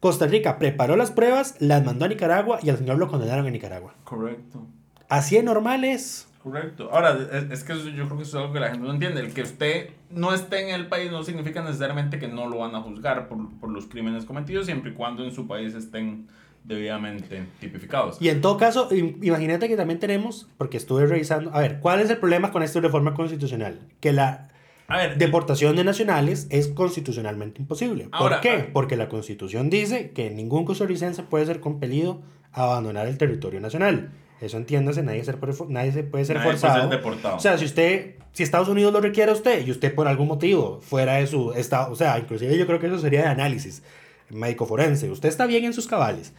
[0.00, 3.52] Costa Rica preparó las pruebas, las mandó a Nicaragua y al señor lo condenaron en
[3.52, 3.94] Nicaragua.
[4.04, 4.66] Correcto.
[5.10, 6.26] Así de normal es.
[6.42, 6.88] Correcto.
[6.90, 8.94] Ahora, es, es que eso yo creo que eso es algo que la gente no
[8.94, 9.20] entiende.
[9.20, 12.74] El que usted no esté en el país no significa necesariamente que no lo van
[12.74, 16.28] a juzgar por, por los crímenes cometidos, siempre y cuando en su país estén
[16.64, 18.20] debidamente tipificados.
[18.20, 22.00] Y en todo caso, im- imagínate que también tenemos, porque estuve revisando, a ver, ¿cuál
[22.00, 23.78] es el problema con esta reforma constitucional?
[24.00, 24.48] Que la
[24.86, 28.08] A ver, deportación de nacionales es constitucionalmente imposible.
[28.16, 28.68] ¿Por qué?
[28.72, 32.20] Porque la constitución dice que ningún costarricense puede ser compelido
[32.52, 34.10] a abandonar el territorio nacional.
[34.40, 36.80] Eso entiéndase, nadie, ser por- nadie se puede ser Nadie puede forzado.
[36.88, 37.36] ser deportado.
[37.36, 40.28] O sea, si usted, si Estados Unidos lo requiere a usted y usted por algún
[40.28, 43.82] motivo fuera de su estado, o sea, inclusive yo creo que eso sería de análisis
[44.30, 45.10] médico forense.
[45.10, 46.32] Usted está bien en sus cabales.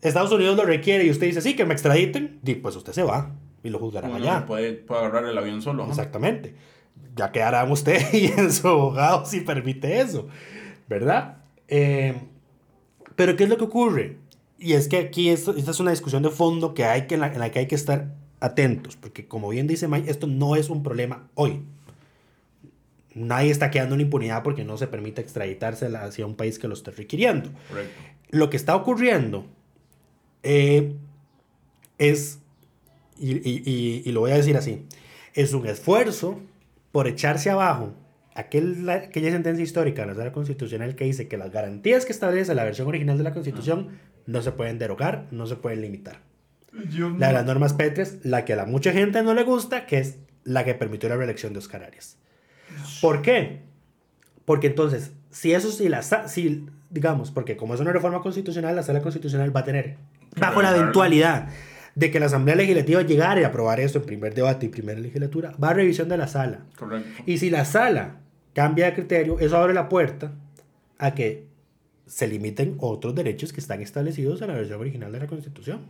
[0.00, 3.02] Estados Unidos lo requiere y usted dice, sí, que me extraditen, di, pues usted se
[3.02, 4.46] va y lo juzgarán uno allá.
[4.46, 5.86] puede, puede agarrar el avión solo.
[5.86, 6.54] Exactamente.
[7.14, 10.28] Ya quedarán usted y en su abogado si permite eso,
[10.88, 11.38] ¿verdad?
[11.68, 12.14] Eh,
[13.16, 14.18] pero ¿qué es lo que ocurre?
[14.58, 17.20] Y es que aquí esto, esta es una discusión de fondo que hay que, en,
[17.20, 20.56] la, en la que hay que estar atentos, porque como bien dice Mike, esto no
[20.56, 21.62] es un problema hoy.
[23.16, 26.74] Nadie está quedando en impunidad porque no se permite extraditarse hacia un país que lo
[26.74, 27.50] esté requiriendo.
[27.68, 27.92] Correcto.
[28.30, 29.46] Lo que está ocurriendo
[30.42, 30.94] eh,
[31.98, 32.38] es,
[33.18, 34.84] y, y- y- y lo voy a decir así,
[35.34, 36.40] es un esfuerzo
[36.92, 37.94] por echarse abajo
[38.34, 42.12] aquel, la- aquella sentencia histórica de la sala constitucional que dice que las garantías que
[42.12, 46.20] establece la versión original de la constitución no se pueden derogar, no se pueden limitar.
[47.18, 49.98] La de las normas pétreas, la que a la mucha gente no le gusta, que
[49.98, 52.18] es la que permitió la reelección de Oscar Arias.
[53.00, 53.60] ¿Por qué?
[54.44, 58.76] Porque entonces, si eso sí, la, sa- si, digamos, porque como es una reforma constitucional,
[58.76, 59.96] la sala constitucional va a tener,
[60.38, 61.48] bajo la eventualidad
[61.94, 65.52] de que la Asamblea Legislativa llegara y aprobara esto en primer debate y primera legislatura,
[65.62, 66.60] va a revisión de la sala.
[66.78, 67.08] Correcto.
[67.26, 68.16] Y si la sala
[68.52, 70.32] cambia de criterio, eso abre la puerta
[70.98, 71.46] a que
[72.06, 75.80] se limiten otros derechos que están establecidos en la versión original de la Constitución.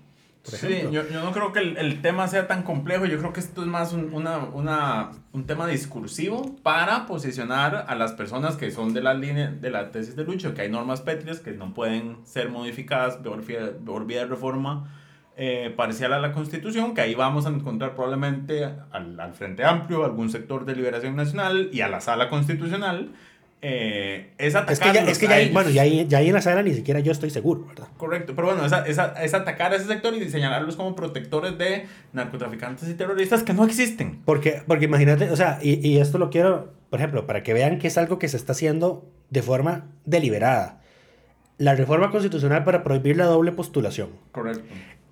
[0.49, 0.91] Por Sí, ejemplo.
[1.03, 3.63] yo, yo no creo que el, el tema sea tan complejo, yo creo que esto
[3.63, 8.95] es más un, una, una, un tema discursivo para posicionar a las personas que son
[8.95, 12.19] de la línea de la tesis de Lucho, que hay normas pétreas que no pueden
[12.25, 14.93] ser modificadas por vía de reforma
[15.37, 20.05] eh, parcial a la Constitución, que ahí vamos a encontrar probablemente al, al Frente Amplio,
[20.05, 23.11] algún sector de Liberación Nacional y a la Sala Constitucional.
[23.62, 25.55] Eh, es Es que ya, atacarlos es que a ya, hay- ellos.
[25.55, 27.88] bueno, ya, ya ahí en la sala ni siquiera yo estoy seguro, ¿verdad?
[27.97, 31.87] Correcto, pero bueno, esa, esa, es atacar a ese sector y señalarlos como protectores de
[32.12, 34.21] narcotraficantes y terroristas que no existen.
[34.25, 37.79] Porque, porque imagínate, o sea, y, y esto lo quiero, por ejemplo, para que vean
[37.79, 40.81] que es algo que se está haciendo de forma deliberada.
[41.59, 44.11] La reforma constitucional para prohibir la doble postulación.
[44.33, 44.62] Correcto.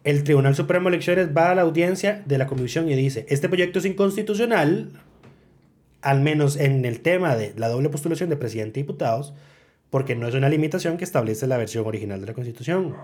[0.04, 3.48] El Tribunal Supremo de Elecciones va a la audiencia de la comisión y dice, este
[3.48, 4.90] proyecto es inconstitucional,
[6.05, 9.35] al menos en el tema de la doble postulación de presidente y diputados,
[9.90, 12.95] porque no es una limitación que establece la versión original de la Constitución.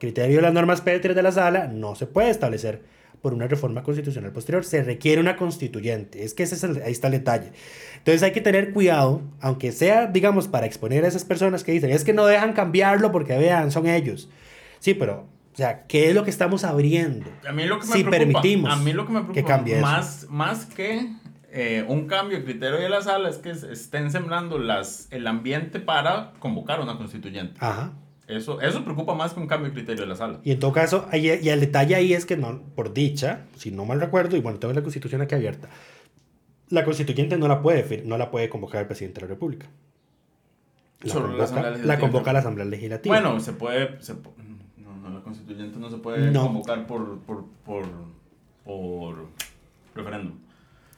[0.00, 2.82] Criterio de las normas pétreas de la sala no se puede establecer
[3.22, 4.64] por una reforma constitucional posterior.
[4.64, 6.22] Se requiere una constituyente.
[6.24, 7.50] Es que ese es el- ahí está el detalle.
[7.96, 11.90] Entonces hay que tener cuidado, aunque sea, digamos, para exponer a esas personas que dicen,
[11.90, 14.28] es que no dejan cambiarlo porque vean, son ellos.
[14.78, 17.26] Sí, pero, o sea, ¿qué es lo que estamos abriendo?
[17.48, 19.44] A mí lo que me si preocupa, permitimos a mí lo que me preocupa que
[19.44, 19.82] cambie eso.
[19.82, 21.08] más, más que
[21.50, 25.26] eh, un cambio de criterio de la sala es que se estén sembrando las, el
[25.26, 27.54] ambiente para convocar una constituyente.
[27.60, 27.92] Ajá.
[28.26, 30.40] Eso, eso preocupa más que un cambio de criterio de la sala.
[30.44, 33.70] Y en todo caso, ahí- y el detalle ahí es que, no, por dicha, si
[33.70, 35.68] no mal recuerdo, y bueno, tengo la constitución aquí abierta,
[36.68, 39.66] la constituyente no la puede, no la puede convocar el presidente de la República.
[41.00, 42.00] La Solo la convoca, la Legislativa.
[42.00, 43.14] convoca la Asamblea Legislativa.
[43.20, 44.02] Bueno, se puede...
[44.02, 46.42] Se, no, no, la constituyente no se puede No.
[46.42, 47.84] convocar por, por, por,
[48.64, 49.26] por
[49.94, 50.34] referéndum.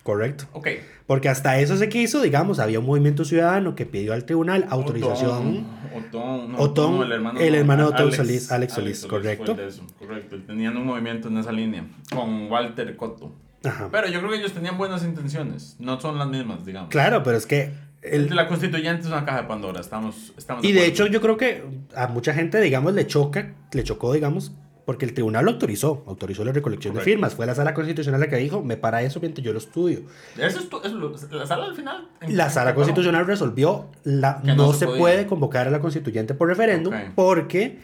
[0.03, 0.45] Correcto.
[0.53, 0.69] Ok.
[1.07, 5.67] Porque hasta eso se quiso, digamos, había un movimiento ciudadano que pidió al tribunal autorización.
[5.97, 9.57] Otón, no, Otón, no, el hermano, el hermano de Otón Alex- Solís, Alex Solís, correcto.
[9.61, 10.37] eso, correcto.
[10.47, 11.85] Tenían un movimiento en esa línea
[12.15, 13.33] con Walter Cotto.
[13.65, 13.89] Ajá.
[13.93, 15.77] Pero yo creo que ellos tenían buenas intenciones.
[15.79, 16.89] No son las mismas, digamos.
[16.91, 17.73] Claro, pero es que...
[18.03, 19.81] el- La constituyente es una caja de Pandora.
[19.81, 20.91] Estamos, estamos y de acuerdo.
[20.93, 24.53] hecho yo creo que a mucha gente, digamos, le choca, le chocó, digamos,
[24.91, 27.37] porque el tribunal lo autorizó, autorizó la recolección de firmas.
[27.37, 30.01] Fue la sala constitucional la que dijo, me para eso mientras yo lo estudio.
[30.37, 32.09] Eso es, tu- eso lo- la sala al final.
[32.21, 34.99] ¿en La sala constitucional resolvió la, no, no se, podía.
[34.99, 37.79] puede convocar a la constituyente por referéndum porque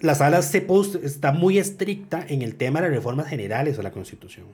[0.00, 3.82] la sala se pos- está muy estricta en el tema de las reformas generales a
[3.84, 4.46] la constitución.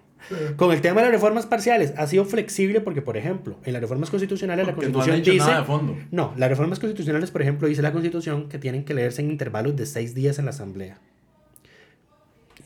[0.57, 3.81] Con el tema de las reformas parciales ha sido flexible porque, por ejemplo, en las
[3.81, 5.47] reformas constitucionales Porque la constitución dice...
[5.49, 5.97] nada de fondo.
[6.11, 9.75] No, las reformas constitucionales, por ejemplo, dice la constitución que tienen que leerse en intervalos
[9.77, 10.99] de seis días en la asamblea.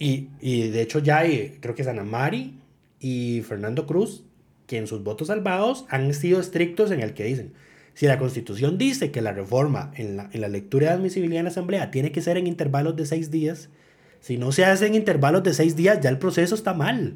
[0.00, 2.58] Y, y de hecho ya hay, creo que es Ana Mari
[2.98, 4.24] y Fernando Cruz,
[4.66, 7.52] que en sus votos salvados han sido estrictos en el que dicen,
[7.94, 11.44] si la constitución dice que la reforma en la, en la lectura de admisibilidad en
[11.44, 13.68] la asamblea tiene que ser en intervalos de seis días,
[14.20, 17.14] si no se hace en intervalos de seis días, ya el proceso está mal.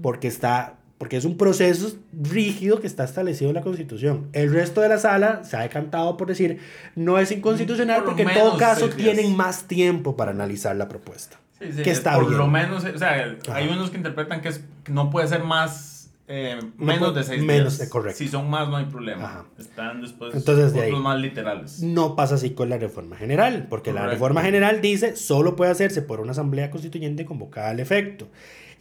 [0.00, 0.76] Porque está...
[0.98, 4.28] Porque es un proceso rígido que está establecido en la Constitución.
[4.34, 6.58] El resto de la sala se ha decantado por decir
[6.94, 11.39] no es inconstitucional Por porque en todo caso tienen más tiempo para analizar la propuesta.
[11.60, 12.38] Sí, sí, que es está por bien.
[12.38, 13.72] lo menos, o sea, hay Ajá.
[13.74, 17.24] unos que interpretan que, es, que no puede ser más, eh, No menos puede- de
[17.24, 17.90] seis menos, días.
[17.90, 18.18] correcto.
[18.18, 19.24] Si son más, no hay problema.
[19.24, 19.44] Ajá.
[19.58, 20.92] Están después Entonces, de ahí.
[20.92, 21.82] más literales.
[21.82, 24.14] No pasa así con la reforma general, porque la Correcto.
[24.14, 28.28] reforma general dice solo puede hacerse por una asamblea constituyente convocada al efecto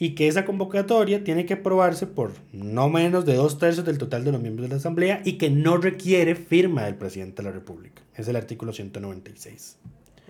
[0.01, 4.23] y que esa convocatoria tiene que aprobarse por no menos de dos tercios del total
[4.23, 7.53] de los miembros de la asamblea y que no requiere firma del presidente de la
[7.53, 8.01] república.
[8.15, 9.77] Es el artículo 196.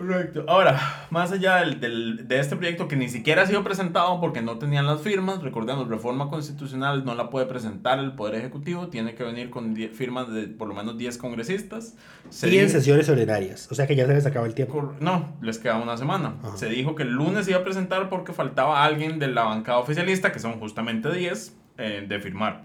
[0.00, 0.46] Correcto.
[0.48, 4.40] Ahora, más allá del, del- de este proyecto que ni siquiera ha sido presentado porque
[4.40, 9.14] no tenían las firmas, recordemos, reforma constitucional no la puede presentar el Poder Ejecutivo, tiene
[9.14, 11.96] que venir con firmas de por lo menos 10 congresistas.
[12.30, 14.94] Se y en dijo- sesiones ordinarias, o sea que ya se les acaba el tiempo.
[15.00, 16.36] No, les queda una semana.
[16.42, 16.56] Ajá.
[16.56, 20.32] Se dijo que el lunes iba a presentar porque faltaba alguien de la bancada oficialista,
[20.32, 22.62] que son justamente 10, eh, de firmar.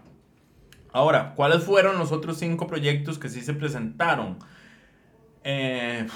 [0.94, 4.38] Ahora, ¿cuáles fueron los otros cinco proyectos que sí se presentaron?
[5.44, 6.08] Eh,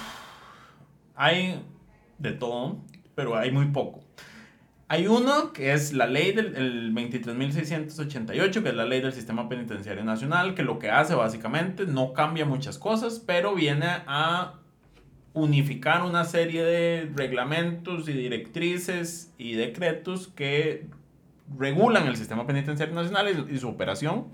[1.20, 1.62] hay
[2.18, 2.78] de todo,
[3.14, 4.00] pero hay muy poco.
[4.88, 9.50] Hay uno que es la ley del el 23.688, que es la ley del sistema
[9.50, 14.54] penitenciario nacional, que lo que hace básicamente no cambia muchas cosas, pero viene a
[15.34, 20.88] unificar una serie de reglamentos y directrices y decretos que
[21.58, 24.28] regulan el sistema penitenciario nacional y, su operación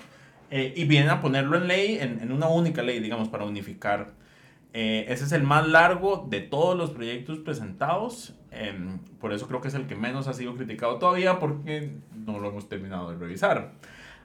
[0.51, 4.13] eh, y viene a ponerlo en ley, en, en una única ley, digamos, para unificar.
[4.77, 9.61] Eh, ese es el más largo de todos los proyectos presentados, em, por eso creo
[9.61, 13.15] que es el que menos ha sido criticado todavía porque no lo hemos terminado de
[13.15, 13.75] revisar.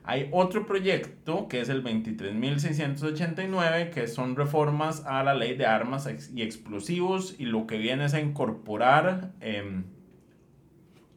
[0.03, 6.09] Hay otro proyecto que es el 23.689, que son reformas a la ley de armas
[6.35, 9.85] y explosivos y lo que viene es a incorporar em,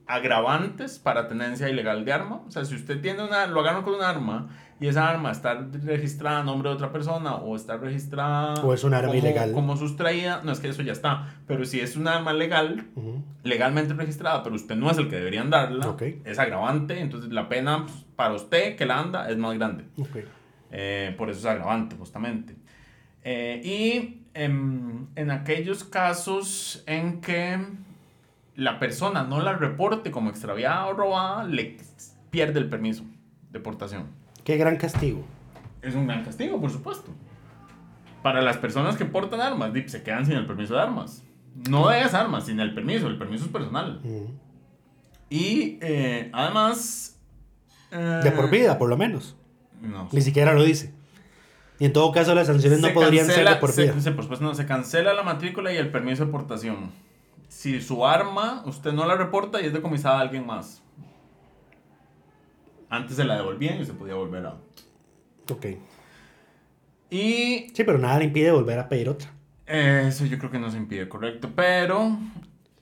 [0.06, 2.44] agravantes para tenencia ilegal de arma.
[2.46, 4.50] O sea, si usted tiene una, lo agarran con un arma
[4.84, 8.84] y esa arma está registrada a nombre de otra persona o está registrada O es
[8.84, 9.52] un arma como, ilegal.
[9.54, 12.86] como sustraída, no es que eso ya está, pero si es un arma legal,
[13.44, 16.02] legalmente registrada, pero usted no es el que debería andarla, Ok.
[16.26, 19.86] es agravante, entonces la pena pues, para usted que la anda es más grande.
[20.72, 22.54] Eh, por eso es agravante, justamente.
[23.24, 27.58] Eh, y em, en aquellos casos en que
[28.58, 31.78] la persona no la reporte como extraviada o robada, le
[32.32, 33.06] pierde el permiso
[33.50, 34.22] de portación.
[34.44, 35.24] Qué gran castigo.
[35.82, 37.12] Es un gran castigo, por supuesto.
[38.22, 41.24] Para las personas que portan armas, se quedan sin el permiso de armas.
[41.70, 43.08] No de esas armas, sin el permiso.
[43.08, 44.00] El permiso es personal.
[44.04, 44.32] Ujú.
[45.30, 47.20] Y eh, además...
[47.92, 49.36] eh, De por vida, por lo menos.
[49.82, 50.08] No.
[50.12, 50.94] Ni siquiera lo dice.
[51.80, 54.00] Y en todo caso las sanciones no podrían ser de por se- vida.
[54.00, 56.92] se- por supuesto, no, se cancela la matrícula y el permiso de portación.
[57.50, 60.82] Si su arma usted no la reporta y es decomisada a alguien más.
[62.94, 64.56] Antes se la devolvían y se podía volver a.
[65.52, 65.66] Ok.
[67.10, 69.34] Y Sí, pero nada le impide volver a pedir otra.
[69.66, 71.50] Eso yo creo que no se impide, correcto.
[71.56, 72.16] Pero,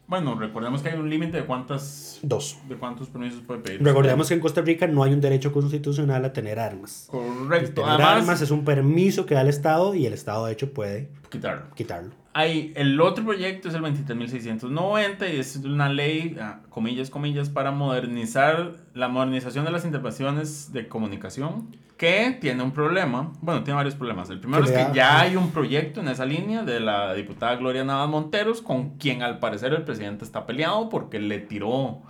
[0.08, 2.20] bueno, recordemos que hay un límite de cuántas...
[2.24, 2.60] Dos.
[2.68, 3.82] De cuántos permisos puede pedir.
[3.82, 7.08] Recordemos que en Costa Rica no hay un derecho constitucional a tener armas.
[7.10, 7.82] Correcto.
[7.82, 10.74] Tener Además, armas es un permiso que da el Estado y el Estado de hecho
[10.74, 11.64] puede quitarlo.
[11.76, 12.12] quitarlo.
[12.34, 17.72] Hay, el otro proyecto es el 23.690 y es una ley, ah, comillas, comillas, para
[17.72, 23.94] modernizar la modernización de las intervenciones de comunicación que tiene un problema, bueno, tiene varios
[23.96, 24.30] problemas.
[24.32, 27.56] El primero es que da- ya hay un proyecto en esa línea de la diputada
[27.58, 32.02] Gloria Navas Monteros con quien al parecer el presidente está peleado porque le tiró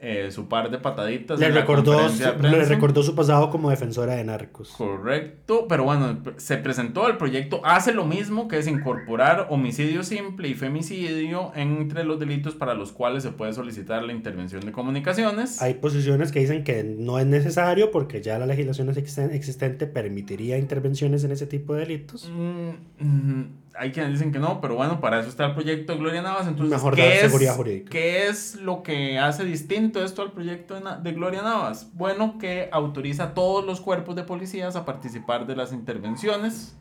[0.00, 1.40] eh, su par de pataditas.
[1.40, 1.98] Le en recordó,
[2.40, 4.68] le su pasado como defensora de narcos.
[4.70, 10.48] Correcto, pero bueno, se presentó el proyecto, hace lo mismo que es incorporar homicidio simple
[10.48, 15.60] y femicidio entre los delitos para los cuales se puede solicitar la intervención de comunicaciones.
[15.62, 20.58] Hay posiciones que dicen que no es necesario porque ya la legislación existen- existente permitiría
[20.58, 22.30] intervenciones en ese tipo de delitos.
[22.32, 25.98] Mm, mm, hay quienes dicen que no, pero bueno, para eso está el proyecto de
[25.98, 26.46] Gloria Navas.
[26.46, 27.90] Entonces, Mejor ¿qué es, seguridad jurídica.
[27.90, 31.90] ¿qué es lo que hace distinto esto al proyecto de, de Gloria Navas?
[31.94, 36.76] Bueno, que autoriza a todos los cuerpos de policías a participar de las intervenciones.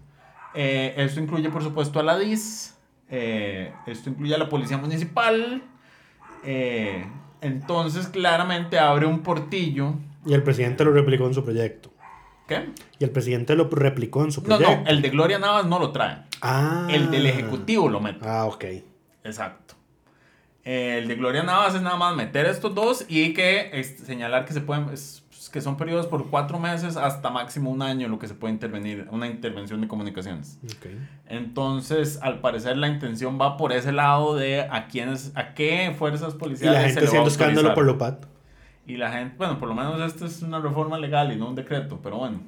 [0.53, 2.75] Eh, esto incluye, por supuesto, a la DIS.
[3.09, 5.61] eh, esto incluye a la Policía Municipal.
[6.43, 7.05] eh,
[7.41, 9.93] entonces, claramente abre un portillo.
[10.25, 11.91] Y el presidente lo replicó en su proyecto.
[12.47, 12.69] ¿Qué?
[12.99, 14.83] Y el presidente lo replicó en su No, proyecto.
[14.83, 16.19] no, el de Gloria Navas no lo trae.
[16.41, 16.87] Ah.
[16.89, 18.19] El del Ejecutivo lo mete.
[18.27, 18.63] Ah, ok.
[19.23, 19.75] Exacto.
[20.63, 24.53] El de Gloria Navas es nada más meter estos dos y que es, señalar que
[24.53, 28.19] se pueden es- pues, que son periodos por cuatro meses hasta máximo un año lo
[28.19, 30.57] que se puede intervenir, una intervención de comunicaciones.
[30.65, 30.87] ok.
[31.27, 36.33] Entonces, al parecer la intención va por ese lado de a quiénes, a qué fuerzas
[36.33, 38.25] Y policiales la se gente haciendo escándalo por lo pat.
[38.87, 41.55] Y la gente, bueno, por lo menos esto es una reforma legal y no un
[41.55, 42.39] decreto, pero bueno.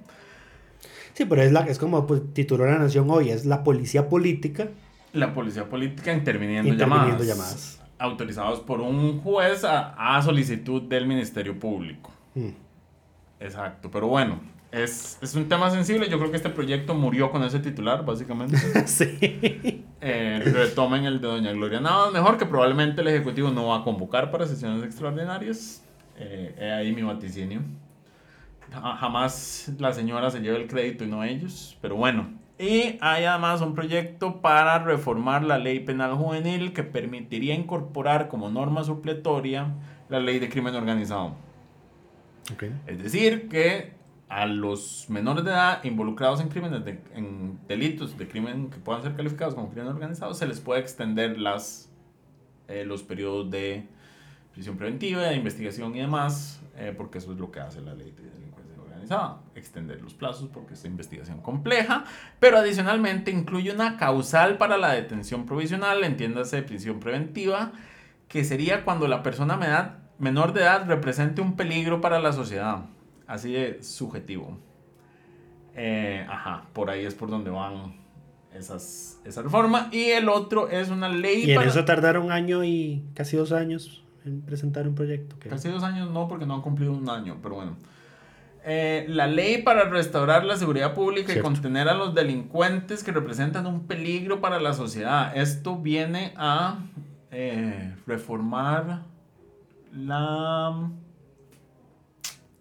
[1.13, 4.69] Sí, pero es, la, es como pues, tituló la nación hoy, es la policía política
[5.11, 7.27] La policía política interviniendo, interviniendo llamadas.
[7.27, 7.81] llamadas.
[7.99, 12.11] Autorizados por un juez a, a solicitud del Ministerio Público.
[12.35, 12.51] Mm.
[13.41, 14.39] Exacto, pero bueno,
[14.71, 16.09] es, es un tema sensible.
[16.09, 18.57] Yo creo que este proyecto murió con ese titular, básicamente.
[18.87, 19.85] sí.
[20.01, 23.83] Eh, retomen el de Doña Gloria Navas, mejor que probablemente el Ejecutivo no va a
[23.83, 25.83] convocar para sesiones extraordinarias.
[26.20, 27.61] Eh, he ahí mi vaticinio.
[28.72, 32.30] Ja- Jamás la señora se lleva el crédito y no ellos, pero bueno.
[32.59, 38.49] Y hay además un proyecto para reformar la ley penal juvenil que permitiría incorporar como
[38.49, 39.67] norma supletoria
[40.09, 41.36] la ley de crimen organizado.
[42.51, 42.63] Ok.
[42.88, 43.93] Es decir, que
[44.28, 49.01] a los menores de edad involucrados en crímenes, de, en delitos de crimen que puedan
[49.03, 51.89] ser calificados como crimen organizado, se les puede extender las,
[52.67, 53.88] eh, los periodos de
[54.60, 58.12] prisión preventiva, de investigación y demás, eh, porque eso es lo que hace la ley
[58.12, 62.03] de delincuencia organizada, extender los plazos porque es investigación compleja,
[62.41, 67.72] pero adicionalmente incluye una causal para la detención provisional, entiéndase prisión preventiva,
[68.28, 72.34] que sería cuando la persona me da- menor de edad represente un peligro para la
[72.34, 72.84] sociedad.
[73.28, 74.57] Así de subjetivo.
[75.74, 77.95] Eh, ajá, por ahí es por donde van
[78.53, 79.88] esas, esa reforma.
[79.93, 81.70] Y el otro es una ley Y en para...
[81.70, 84.03] eso tardaron un año y casi dos años
[84.45, 85.38] presentar un proyecto.
[85.39, 87.75] que- Casi dos años no, porque no han cumplido un año, pero bueno.
[88.65, 91.43] Eh, la ley para restaurar la seguridad pública y Cierto.
[91.49, 95.36] contener a los delincuentes que representan un peligro para la sociedad.
[95.36, 96.80] Esto viene a
[97.32, 99.03] eh, reformar
[99.93, 100.89] la...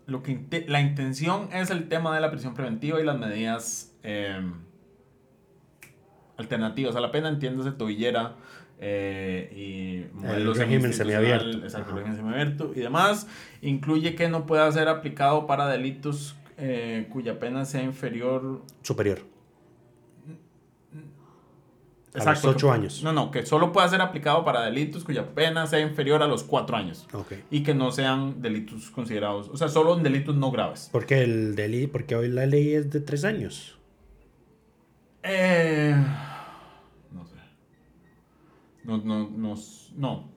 [0.07, 4.41] Lo que la intención es el tema de la prisión preventiva y las medidas eh,
[6.39, 8.35] alternativas a la pena, entiéndase tobillera
[8.81, 11.59] eh, y modelo régimen semiabierto.
[11.65, 11.97] Exacto, Ajá.
[11.97, 13.27] régimen semiabierto y demás.
[13.63, 18.63] Incluye que no pueda ser aplicado para delitos eh, cuya pena sea inferior.
[18.83, 19.21] Superior.
[22.15, 23.03] A Exacto, los ocho que- años.
[23.05, 26.43] No, no, que solo pueda ser aplicado para delitos cuya pena sea inferior a los
[26.43, 27.07] cuatro años.
[27.13, 27.33] Ok.
[27.51, 30.89] Y que no sean delitos considerados, o sea, solo en delitos no graves.
[30.91, 33.79] Porque, el deli porque hoy la ley es de tres años.
[35.23, 35.95] Eh.
[38.89, 39.55] No, no, no,
[39.97, 40.29] no.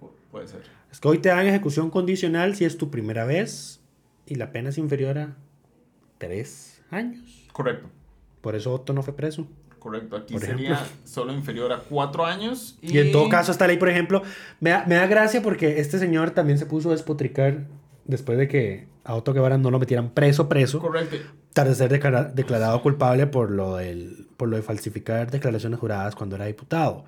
[0.00, 0.62] Pu- puede ser.
[0.90, 3.80] Es que hoy te dan ejecución condicional si es tu primera vez
[4.24, 5.36] y la pena es inferior a
[6.18, 7.46] tres años.
[7.52, 7.88] Correcto.
[8.40, 9.46] Por eso Otto no fue preso.
[9.78, 10.96] Correcto, aquí Por sería ejemplo.
[11.04, 12.78] solo inferior a cuatro años.
[12.82, 14.22] Y, Y en todo caso, esta ley, por ejemplo,
[14.60, 17.66] me da, me da gracia porque este señor también se puso a despotricar
[18.04, 21.16] después de que a Otto Guevara no lo metieran preso, preso, Correcto.
[21.54, 26.14] tras de ser declara- declarado culpable por lo, del, por lo de falsificar declaraciones juradas
[26.14, 27.04] cuando era diputado.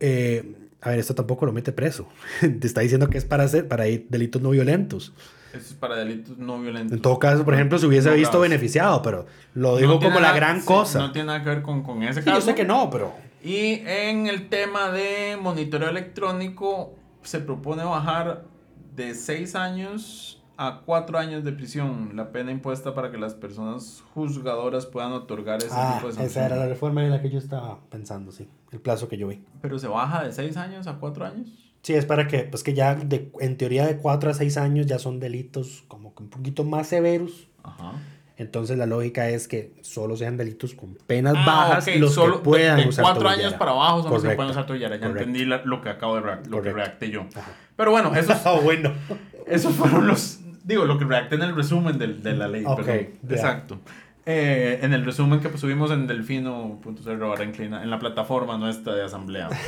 [0.00, 2.08] Eh, a ver, esto tampoco lo mete preso.
[2.40, 5.12] Te está diciendo que es para hacer para ir delitos no violentos.
[5.52, 6.92] Eso es para delitos no violentos.
[6.92, 10.20] En todo caso, por ejemplo, se hubiese No visto beneficiado, pero lo digo No como
[10.20, 10.98] la gran sí, cosa.
[11.00, 12.38] No tiene nada que ver con, con ese Sí, caso.
[12.38, 13.12] yo sé que no, pero
[13.42, 18.44] Y en el tema de monitoreo electrónico, se propone bajar
[18.94, 24.02] de 6 años a 4 años de prisión la pena impuesta para que las personas
[24.12, 26.68] juzgadoras puedan otorgar ese ah, tipo de esa era la sanción.
[26.68, 29.42] reforma en la que yo estaba pensando, sí, el plazo que yo vi.
[29.62, 31.48] Pero se baja de 6 años a 4 años.
[31.82, 34.86] Sí, es para que, pues que ya de, en teoría de 4 a 6 años
[34.86, 37.48] ya son delitos como que un poquito más severos.
[37.62, 37.92] Ajá.
[38.36, 42.38] Entonces la lógica es que solo sean delitos con penas Ah, bajas ok, los solo
[42.38, 43.46] que puedan de, de usar 4 tobillera.
[43.48, 44.96] años para abajo son los que pueden usar tobillera.
[44.96, 45.18] Ya correcto.
[45.20, 47.22] entendí la- lo que acabo de react- lo que reacté yo.
[47.34, 47.52] Ajá.
[47.76, 48.92] Pero bueno, esos, Ah, bueno.
[49.46, 50.40] Esos fueron los.
[50.64, 52.64] Digo, lo que redacté en el resumen del- de, la ley.
[53.28, 53.78] Exacto.
[54.26, 58.94] Eh, en el resumen que pues, subimos en delfino.cr barra inclina, en la plataforma nuestra
[58.94, 59.48] de asamblea.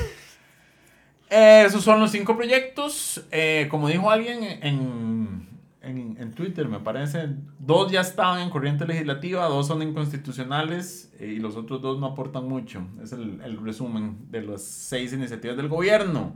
[1.32, 3.24] Eh, esos son los cinco proyectos.
[3.30, 5.47] Eh, como dijo alguien en,
[5.80, 7.28] en, en Twitter, me parece,
[7.61, 12.49] dos ya estaban en corriente legislativa, dos son inconstitucionales y los otros dos no aportan
[12.49, 12.82] mucho.
[13.01, 16.34] Es el, el resumen de las seis iniciativas del gobierno.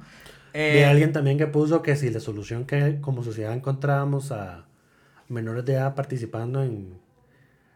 [0.57, 4.67] Eh, alguien también que puso que si la solución que como sociedad encontrábamos a
[5.29, 6.97] menores de edad participando en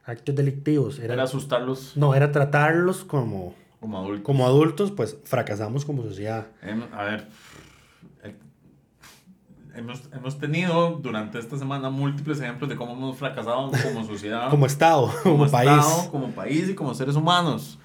[0.04, 4.24] actos delictivos era, era asustarlos no era tratarlos como como adultos.
[4.24, 6.46] como adultos, pues fracasamos como sociedad.
[6.62, 7.28] Hem- a ver,
[8.24, 8.34] eh,
[9.74, 14.66] hemos, hemos tenido durante esta semana múltiples ejemplos de cómo hemos fracasado como sociedad, Como
[14.66, 15.70] Estado, como, país.
[15.70, 17.78] Estado, como país y como seres humanos.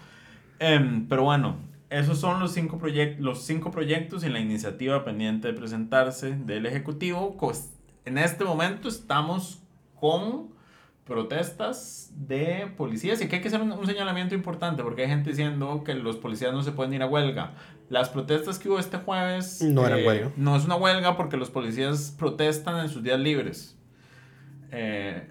[0.60, 1.58] Em, pero bueno,
[2.00, 2.80] esos son los cinco,
[3.20, 7.38] los cinco proyectos y la iniciativa pendiente de presentarse del Ejecutivo.
[8.06, 9.62] En este momento estamos
[10.00, 10.52] con
[11.06, 15.30] protestas de policías y que hay que hacer un, un señalamiento importante porque hay gente
[15.32, 17.54] diciendo que los policías no se pueden ir a huelga.
[17.90, 20.32] Las protestas que hubo este jueves eh, No eran huelga.
[20.38, 23.78] no es una huelga porque los policías protestan en sus días libres.
[24.72, 25.30] Eh,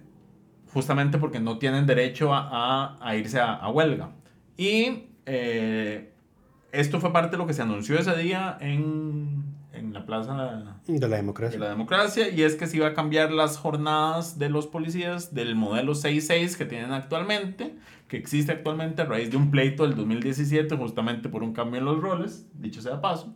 [0.72, 4.10] justamente porque no tienen derecho a, a- a irse a, a huelga.
[4.56, 6.11] Y eh,
[6.72, 10.34] esto fue parte de lo que se anunció ese día en, en la plaza
[10.86, 11.58] De la de democracia.
[11.58, 15.54] la democracia y es que se iba a cambiar las jornadas de los policías del
[15.54, 17.74] modelo 6-6 que tienen actualmente,
[18.08, 21.84] que existe actualmente a raíz de un pleito del 2017 justamente por un cambio en
[21.84, 23.34] los roles, dicho sea de paso,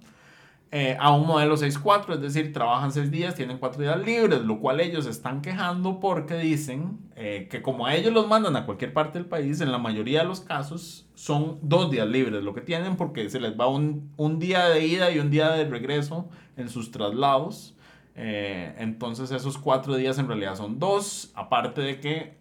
[0.73, 4.59] eh, a un modelo 6-4, es decir, trabajan 6 días, tienen 4 días libres, lo
[4.59, 8.93] cual ellos están quejando porque dicen eh, que como a ellos los mandan a cualquier
[8.93, 12.61] parte del país, en la mayoría de los casos son 2 días libres lo que
[12.63, 16.29] tienen porque se les va un, un día de ida y un día de regreso
[16.57, 17.75] en sus traslados.
[18.17, 22.39] Eh, entonces esos 4 días en realidad son 2, aparte de que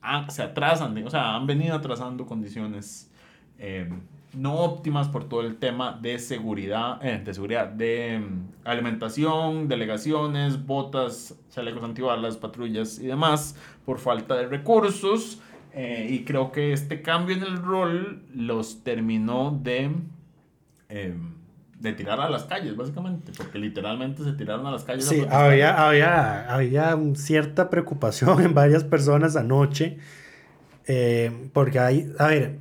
[0.00, 3.10] han- se atrasan, o sea, han venido atrasando condiciones
[4.34, 10.64] no óptimas por todo el tema de seguridad, eh, de seguridad, de mm, alimentación, delegaciones,
[10.64, 15.40] botas, chalecos antibalas, patrullas y demás, por falta de recursos.
[15.74, 19.90] eh, y creo que este cambio en el rol los terminó de,
[20.90, 21.14] eh,
[21.80, 25.06] de tirar a las calles, básicamente, porque literalmente se tiraron a las calles.
[25.06, 29.98] Sí, había, había, había cierta preocupación en varias personas anoche,
[30.86, 32.58] eh, porque hay, a ver,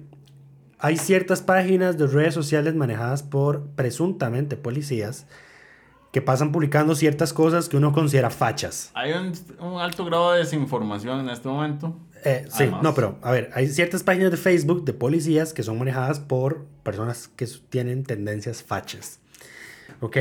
[0.82, 5.28] hay ciertas páginas de redes sociales manejadas por presuntamente policías
[6.12, 8.92] que pasan publicando ciertas cosas que uno considera fachas.
[8.96, 11.96] Hay un, un alto grado de desinformación en este momento.
[12.26, 15.78] Eh, sí, no, pero a ver, hay ciertas páginas de Facebook de policías que son
[15.80, 19.20] manejadas por personas que tienen tendencias fachas.
[20.02, 20.18] Ok.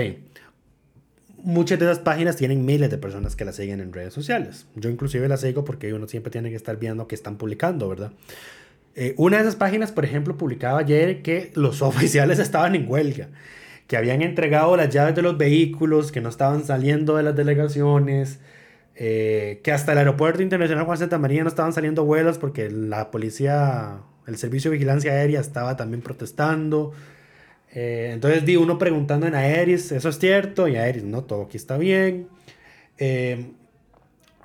[1.43, 4.67] Muchas de esas páginas tienen miles de personas que las siguen en redes sociales.
[4.75, 8.13] Yo inclusive las sigo porque uno siempre tiene que estar viendo qué están publicando, ¿verdad?
[8.97, 13.29] Eh, una de esas páginas, por ejemplo, publicaba ayer que los oficiales estaban en huelga,
[13.87, 18.41] que habían entregado las llaves de los vehículos, que no estaban saliendo de las delegaciones,
[18.97, 23.11] eh, que hasta el aeropuerto internacional Juan Santa María no estaban saliendo vuelos porque la
[23.11, 26.93] policía, el servicio de vigilancia aérea estaba también protestando.
[27.73, 30.69] Eh, entonces di uno preguntando en Aeris, ¿eso es cierto?
[30.69, 32.29] Y Aeris, no, todo aquí está bien.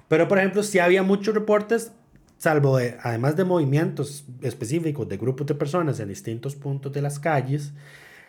[0.08, 1.92] Pero por ejemplo, sí había muchos reportes,
[2.38, 7.20] salvo de, además de movimientos específicos de grupos de personas en distintos puntos de las
[7.20, 7.74] calles,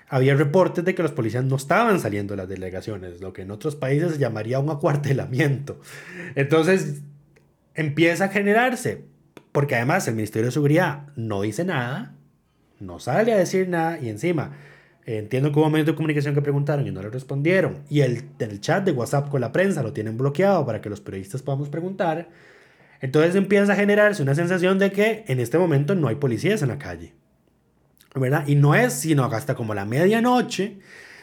[0.09, 3.51] había reportes de que los policías no estaban saliendo de las delegaciones, lo que en
[3.51, 5.81] otros países se llamaría un acuartelamiento.
[6.35, 7.03] Entonces
[7.75, 9.05] empieza a generarse,
[9.53, 12.15] porque además el Ministerio de Seguridad no dice nada,
[12.79, 14.53] no sale a decir nada y encima
[15.07, 18.25] eh, entiendo que hubo medios de comunicación que preguntaron y no le respondieron y el,
[18.39, 21.69] el chat de WhatsApp con la prensa lo tienen bloqueado para que los periodistas podamos
[21.69, 22.29] preguntar.
[23.01, 26.69] Entonces empieza a generarse una sensación de que en este momento no hay policías en
[26.69, 27.15] la calle.
[28.21, 28.45] ¿verdad?
[28.47, 30.79] Y no es sino hasta como la medianoche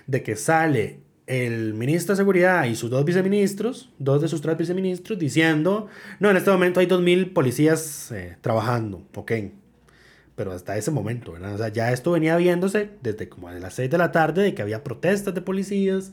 [0.07, 4.57] de que sale el ministro de Seguridad y sus dos viceministros, dos de sus tres
[4.57, 5.87] viceministros, diciendo,
[6.19, 9.31] no, en este momento hay 2.000 policías eh, trabajando, ok.
[10.35, 11.33] Pero hasta ese momento.
[11.33, 14.53] O sea, ya esto venía viéndose desde como de las 6 de la tarde, de
[14.53, 16.11] que había protestas de policías,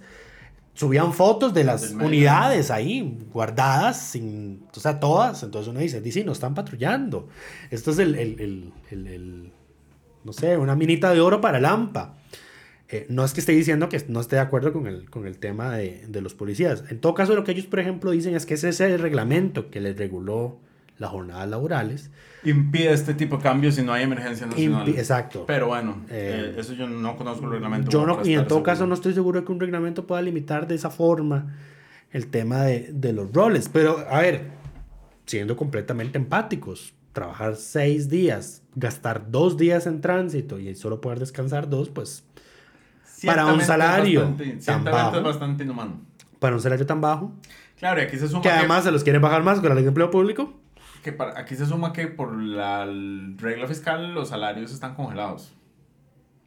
[0.75, 5.43] subían fotos de las unidades ahí guardadas, sin, o sea, todas.
[5.43, 7.29] Entonces uno dice, dice, no están patrullando.
[7.71, 9.53] Esto es el, el, el, el, el
[10.25, 12.17] no sé, una minita de oro para Lampa.
[12.89, 15.39] Eh, no es que esté diciendo que no esté de acuerdo con el, con el
[15.39, 16.85] tema de, de, los policías.
[16.91, 19.71] En todo caso, lo que ellos, por ejemplo, dicen es que ese es el reglamento
[19.71, 20.59] que les reguló
[21.01, 22.11] las jornadas laborales.
[22.45, 24.87] Impide este tipo de cambios si no hay emergencia nacional.
[24.87, 25.45] Impi exacto.
[25.47, 27.91] Pero bueno, eh, eh, eso yo no conozco el reglamento.
[27.91, 28.63] Yo no, y en todo seguro.
[28.63, 31.57] caso no estoy seguro de que un reglamento pueda limitar de esa forma
[32.13, 33.69] el tema de, de los roles.
[33.69, 34.49] Pero, a ver,
[35.25, 41.69] siendo completamente empáticos, trabajar seis días, gastar dos días en tránsito y solo poder descansar
[41.69, 42.25] dos, pues
[43.25, 46.01] para un salario bastante, tan bajo, es bastante inhumano.
[46.39, 47.33] Para un salario tan bajo.
[47.79, 49.75] Claro, y aquí se suma que, que además se los quieren bajar más con la
[49.75, 50.60] ley de empleo público.
[51.03, 52.85] Que para, aquí se suma que por la
[53.37, 55.53] regla fiscal los salarios están congelados.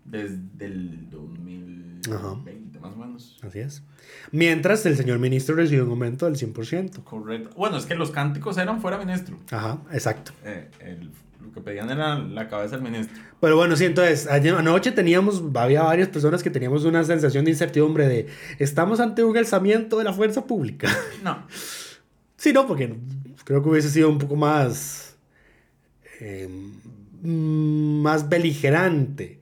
[0.05, 2.35] Desde el 2020, Ajá.
[2.81, 3.37] más o menos.
[3.41, 3.83] Así es.
[4.31, 7.03] Mientras el señor ministro recibe un aumento del 100%.
[7.03, 7.55] Correcto.
[7.55, 9.37] Bueno, es que los cánticos eran fuera ministro.
[9.49, 10.33] Ajá, exacto.
[10.43, 11.09] Eh, el,
[11.41, 13.17] lo que pedían era la cabeza del ministro.
[13.39, 18.07] Pero bueno, sí, entonces, anoche teníamos, había varias personas que teníamos una sensación de incertidumbre
[18.07, 18.27] de,
[18.59, 20.89] ¿estamos ante un alzamiento de la fuerza pública?
[21.23, 21.45] No.
[22.43, 22.93] sí, no, porque
[23.45, 25.15] creo que hubiese sido un poco más,
[26.19, 26.49] eh,
[27.21, 29.39] más beligerante.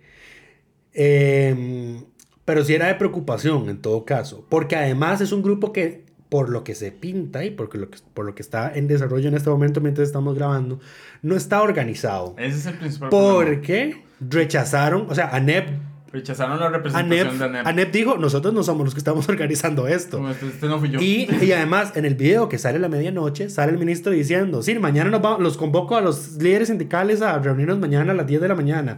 [0.94, 2.00] Eh,
[2.46, 6.50] pero sí era de preocupación en todo caso, porque además es un grupo que por
[6.50, 9.36] lo que se pinta y por lo que, por lo que está en desarrollo en
[9.36, 10.80] este momento mientras estamos grabando,
[11.24, 12.36] no está organizado.
[12.38, 14.02] Ese es el principal Porque problema.
[14.30, 15.91] rechazaron, o sea, ANEP...
[16.14, 17.68] Rechazaron la representación ANEP, de ANEP.
[17.68, 20.20] ANEP dijo, nosotros no somos los que estamos organizando esto.
[20.20, 21.00] No, este, este no fui yo.
[21.00, 24.62] Y, y, además, en el video que sale a la medianoche, sale el ministro diciendo,
[24.62, 28.28] sí, mañana nos vamos, los convoco a los líderes sindicales a reunirnos mañana a las
[28.28, 28.98] 10 de la mañana.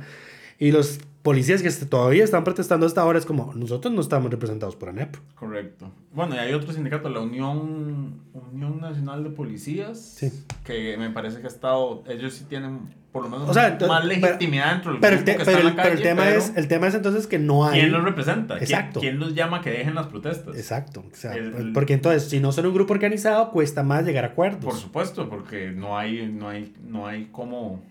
[0.58, 4.76] Y los policías que todavía están protestando hasta ahora es como, nosotros no estamos representados
[4.76, 5.16] por ANEP.
[5.36, 5.90] Correcto.
[6.12, 8.20] Bueno, y hay otro sindicato, la Unión,
[8.52, 10.32] Unión Nacional de Policías, sí.
[10.66, 13.88] que me parece que ha estado, ellos sí tienen por lo menos o sea, entonces,
[13.90, 15.90] más legitimidad pero, dentro del pero, el, te, que pero, está el, en la calle,
[15.90, 18.58] pero el tema pero es el tema es entonces que no hay quién los representa
[18.58, 22.28] exacto quién, quién los llama que dejen las protestas exacto o sea, El- porque entonces
[22.28, 25.96] si no son un grupo organizado cuesta más llegar a acuerdos por supuesto porque no
[25.96, 27.84] hay no hay no hay cómo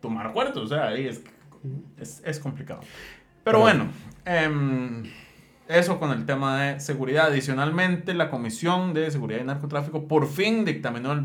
[0.00, 1.20] tomar acuerdos o sea ahí es
[1.98, 2.80] es, es complicado
[3.44, 3.88] pero Pero- bueno
[4.24, 5.04] em,
[5.68, 7.26] eso con el tema de seguridad.
[7.26, 11.20] Adicionalmente, la Comisión de Seguridad y Narcotráfico por fin dictaminó el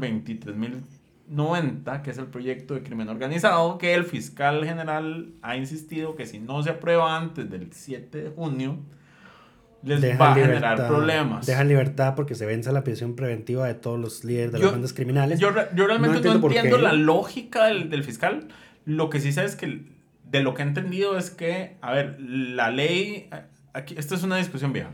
[1.30, 6.26] 23.090, que es el proyecto de crimen organizado, que el fiscal general ha insistido que
[6.26, 8.78] si no se aprueba antes del 7 de junio,
[9.84, 11.46] les Dejan va a libertad- generar problemas.
[11.46, 14.74] Dejan libertad porque se vence la prisión preventiva de todos los líderes de Yo- las
[14.74, 15.40] bandas criminales.
[15.40, 16.84] Yo, yo realmente no entiendo por entiendo, qué.
[16.84, 18.48] la lógica del, del fiscal.
[18.86, 19.86] Lo que sí sé es que
[20.34, 23.30] de lo que he entendido es que, a ver, la ley,
[23.72, 24.90] aquí, esta es una discusión vieja.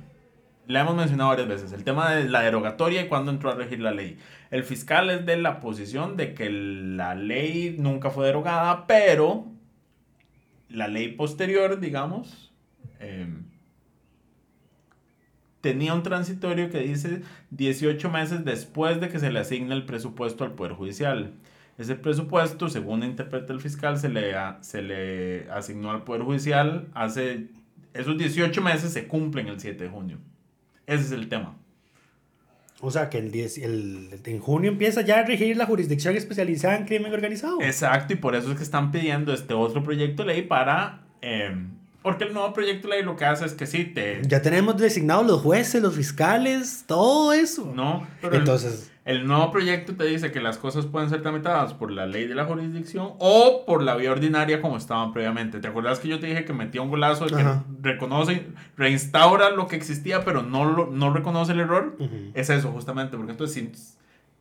[0.68, 3.80] La hemos mencionado varias veces, el tema de la derogatoria y cuándo entró a regir
[3.80, 4.20] la ley.
[4.52, 9.48] El fiscal es de la posición de que la ley nunca fue derogada, pero
[10.68, 12.52] la ley posterior, digamos,
[13.00, 13.26] eh,
[15.62, 17.22] tenía un transitorio que dice
[17.52, 21.34] 18 meses después de que se le asigne el presupuesto al Poder Judicial.
[21.80, 26.89] Ese presupuesto, según interpreta el fiscal, se le, a- se le asignó al Poder Judicial
[26.93, 27.47] hace...
[27.93, 30.17] Esos 18 meses se cumplen el 7 de junio.
[30.86, 31.55] Ese es el tema.
[32.82, 36.77] O sea que el 10, el, en junio empieza ya a regir la jurisdicción especializada
[36.77, 37.57] en crimen organizado.
[37.61, 41.01] Exacto, y por eso es que están pidiendo este otro proyecto de ley para...
[41.21, 41.55] eh,
[42.01, 44.21] porque el nuevo proyecto de ley lo que hace es que sí, te...
[44.25, 47.73] Ya tenemos designados los jueces, los fiscales, todo eso.
[47.75, 51.89] No, pero Entonces, El nuevo proyecto te dice que las cosas pueden ser tramitadas por
[51.91, 55.60] la ley de la jurisdicción o por la vía ordinaria como estaban previamente.
[55.60, 57.64] ¿Te acuerdas que yo te dije que metía un golazo de que Ajá.
[57.82, 58.45] reconoce,
[58.78, 61.95] reinstaura lo que existía, pero no, lo, no reconoce el error?
[61.97, 62.32] Ujú.
[62.36, 63.18] Es eso, justamente.
[63.18, 63.72] Porque entonces, si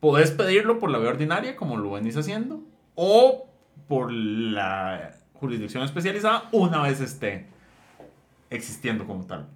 [0.00, 2.60] podés pedirlo por la vía ordinaria, como lo venís haciendo,
[2.94, 3.48] o
[3.86, 7.46] por la jurisdicción especializada, una vez esté
[8.50, 9.46] existiendo como tal.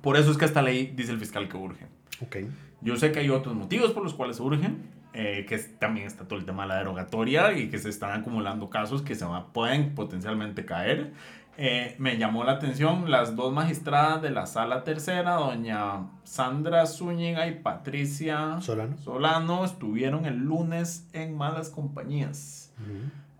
[0.00, 1.86] Por eso es que esta ley dice el fiscal que urge.
[2.22, 2.36] ok.
[2.80, 6.38] Yo sé que hay otros motivos por los cuales urgen, eh, que también está todo
[6.38, 10.64] el tema de la derogatoria y que se están acumulando casos que se pueden potencialmente
[10.64, 11.12] caer.
[11.58, 17.46] Eh, me llamó la atención las dos magistradas de la sala tercera, doña Sandra Zúñiga
[17.46, 18.98] y Patricia Solano.
[18.98, 22.74] Solano, estuvieron el lunes en Malas Compañías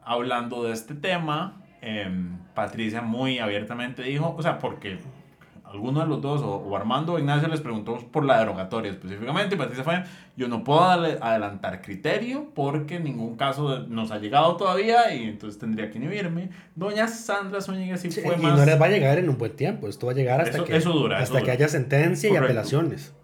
[0.06, 1.62] hablando de este tema.
[1.82, 4.98] em, Patricia muy abiertamente dijo, o sea, porque
[5.76, 9.54] alguno de los dos, o, o Armando o Ignacio les preguntó por la derogatoria específicamente,
[9.54, 10.02] y Patricia fue,
[10.36, 15.90] yo no puedo adelantar criterio porque ningún caso nos ha llegado todavía y entonces tendría
[15.90, 16.50] que inhibirme.
[16.74, 18.58] Doña Sandra Zúñiga sí, Sí, fue y más...
[18.58, 19.86] no les va a llegar en un buen tiempo.
[19.88, 23.14] Esto va a llegar hasta Eso- que, eso dura, hasta que haya sentencia y apelaciones.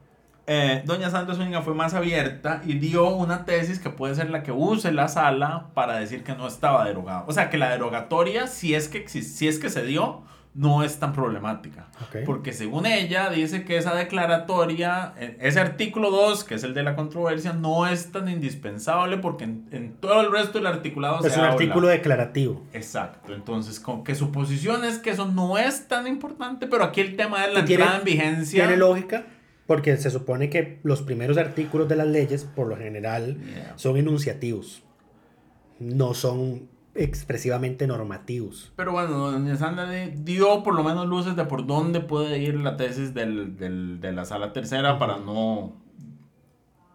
[0.49, 4.43] Eh, Doña Sandra Zúñiga fue más abierta y dio una tesis que puede ser la
[4.43, 7.25] que use la sala para decir que no estaba derogado.
[7.29, 10.23] O sea, que la derogatoria, si es que, exis- si es que se dio,
[10.55, 11.87] no es tan problemática.
[12.09, 12.17] Ok.
[12.27, 16.83] Porque según ella, dice que esa declaratoria, eh, ese artículo 2, que es el de
[16.83, 21.33] la controversia, no es tan indispensable porque en, en todo el resto del articulado Es
[21.33, 21.55] se un habla.
[21.55, 22.63] artículo declarativo.
[22.75, 27.01] Exacto, entonces con que su posición es que eso no es tan importante, pero aquí
[27.01, 28.65] el tema es la tiene- entrada en vigencia.
[28.67, 29.25] Tiene lógica
[29.67, 33.73] porque se supone que los primeros artículos de las leyes, por lo general, Yeah.
[33.77, 34.83] son enunciativos.
[35.79, 38.73] No son expresivamente normativos.
[38.77, 42.61] Pero bueno, doña Sandra di- dio por lo menos luces de por dónde puede ir
[42.61, 45.73] la tesis del, del- de la sala tercera para no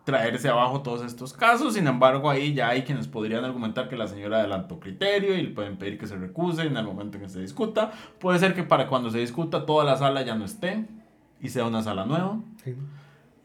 [0.04, 1.74] traerse abajo todos estos casos.
[1.74, 5.50] Sin embargo, ahí ya hay quienes podrían argumentar que la señora adelantó criterio y le
[5.50, 7.92] pueden pedir que se recuse en el momento en que se discuta.
[8.20, 10.86] Puede ser que para cuando se discuta toda la sala ya no esté
[11.42, 12.40] y sea una sala nueva.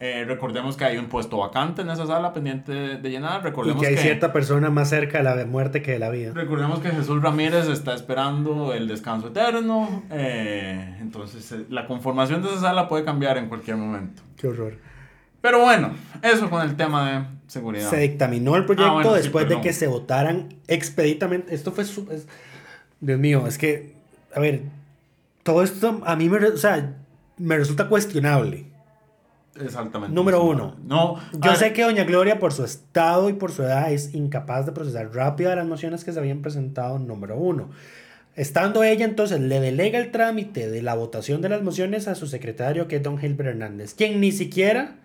[0.05, 3.40] Eh, recordemos que hay un puesto vacante en esa sala pendiente de, de llenar.
[3.40, 6.11] Y Recordemos que hay que cierta persona más cerca de la muerte que de la
[6.11, 6.32] vida.
[6.34, 10.03] Recordemos que Jesús Ramírez está esperando el descanso eterno.
[10.11, 14.22] eh, entonces, eh, la conformación de esa sala puede cambiar en cualquier momento.
[14.36, 14.74] Qué horror.
[15.40, 17.88] Pero bueno, eso con el tema de seguridad.
[17.88, 21.55] Se dictaminó el proyecto Ah, bueno, sí, después de que se votaran expeditamente.
[21.55, 21.84] Esto fue...
[21.84, 22.26] su- es-
[23.00, 23.94] Dios mío, es que...
[24.34, 24.62] A ver,
[25.44, 26.92] todo esto a mí me, o sea,
[27.38, 28.66] me resulta cuestionable.
[29.61, 30.14] Exactamente.
[30.14, 30.76] Número uno.
[30.84, 34.66] No, Yo sé que Doña Gloria, por su estado y por su edad, es incapaz
[34.66, 37.70] de procesar rápido las mociones que se habían presentado, número uno.
[38.34, 42.26] Estando ella, entonces, le delega el trámite de la votación de las mociones a su
[42.26, 44.96] secretario, que es don Gilbert Hernández, quien ni siquiera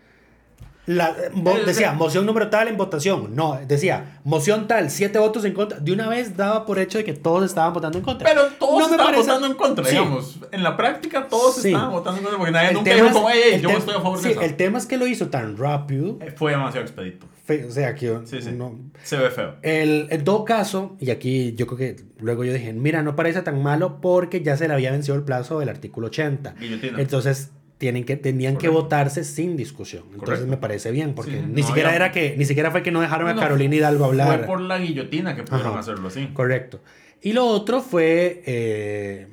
[0.88, 1.32] la, eh,
[1.66, 3.36] decía moción número tal en votación.
[3.36, 5.80] No, decía moción tal, siete votos en contra.
[5.80, 8.28] De una vez daba por hecho de que todos estaban votando en contra.
[8.28, 9.92] Pero todos No estaban parece- votando en contra, Sí.
[9.92, 10.40] digamos.
[10.52, 11.68] En la práctica todos Sí.
[11.68, 14.18] estaban votando en contra porque nadie El nunca dijo como, hey, yo estoy a favor
[14.18, 14.42] sí, de eso.
[14.42, 16.18] El tema es que lo hizo tan rápido.
[16.22, 17.28] Eh, Fue demasiado expedito.
[17.46, 18.08] fe- o sea, que
[18.54, 19.56] no- Se ve feo.
[19.62, 23.42] El, en todo caso, y aquí yo creo que luego yo dije, mira, no parece
[23.42, 26.56] tan malo porque ya se le había vencido el plazo del artículo 80.
[26.60, 27.00] Guillotina.
[27.00, 28.84] Entonces, tienen que, tenían que Correcto.
[28.84, 30.04] votarse sin discusión.
[30.06, 30.48] Entonces Correcto.
[30.48, 32.92] me parece bien, porque Sí, ni no siquiera había- era que, ni siquiera fue que
[32.92, 34.38] no dejaron No, a Carolina Hidalgo hablar.
[34.40, 35.80] Fue por la guillotina que pudieron Ajá.
[35.80, 36.28] hacerlo así.
[36.34, 36.80] Correcto.
[37.22, 39.28] Y lo otro fue eh,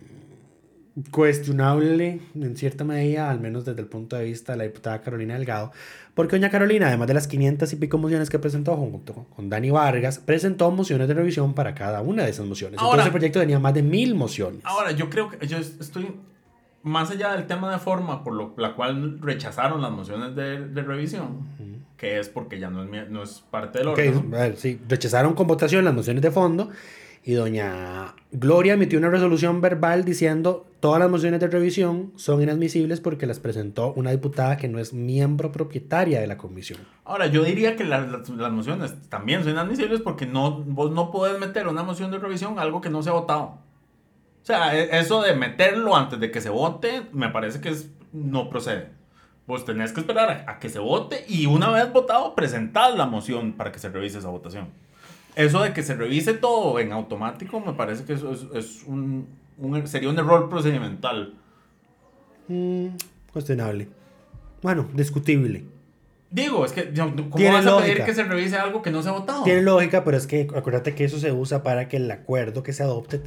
[1.11, 5.35] cuestionable en cierta medida, al menos desde el punto de vista de la diputada Carolina
[5.35, 5.73] Delgado,
[6.15, 9.71] porque doña Carolina, además de las 500 y pico mociones que presentó junto con Dani
[9.71, 12.79] Vargas, presentó mociones de revisión para cada una de esas mociones.
[12.79, 14.61] Ahora- Entonces el proyecto tenía más de mil mociones.
[14.65, 16.13] Ahora, yo creo que yo estoy
[16.85, 20.83] más allá del tema de forma por lo, la cual rechazaron las mociones de, de
[20.83, 21.41] revisión,
[21.97, 23.89] que es porque ya no es, no es parte del
[24.31, 26.69] ver, sí, rechazaron con votación las mociones de fondo
[27.27, 33.01] y doña Gloria emitió una resolución verbal diciendo todas las mociones de revisión son inadmisibles
[33.01, 36.81] porque las presentó una diputada que no es miembro propietaria de la comisión.
[37.07, 41.11] Ahora, yo diría que las, las- las mociones también son inadmisibles porque no, vos no
[41.11, 43.64] podés meter una moción de revisión a algo que no se ha votado.
[44.45, 47.89] O sea, e- eso de meterlo antes de que se vote, me parece que es,
[48.13, 48.91] no procede.
[49.47, 53.07] Vos tenés que esperar a, a que se vote y una vez votado, presentar la
[53.07, 54.69] moción para que se revise esa votación.
[55.35, 59.27] Eso de que se revise todo en automático, me parece que eso es, es un,
[59.59, 61.35] un- sería un error procedimental.
[62.49, 62.89] Mm,
[63.33, 63.89] cuestionable.
[64.63, 65.65] Bueno, discutible.
[66.31, 69.09] Digo, es que, ¿cómo Tiene vas a pedir que se revise algo que no se
[69.09, 69.43] ha votado?
[69.45, 72.73] Tiene lógica, pero es que acuérdate que eso se usa para que el acuerdo que
[72.73, 73.19] se adopte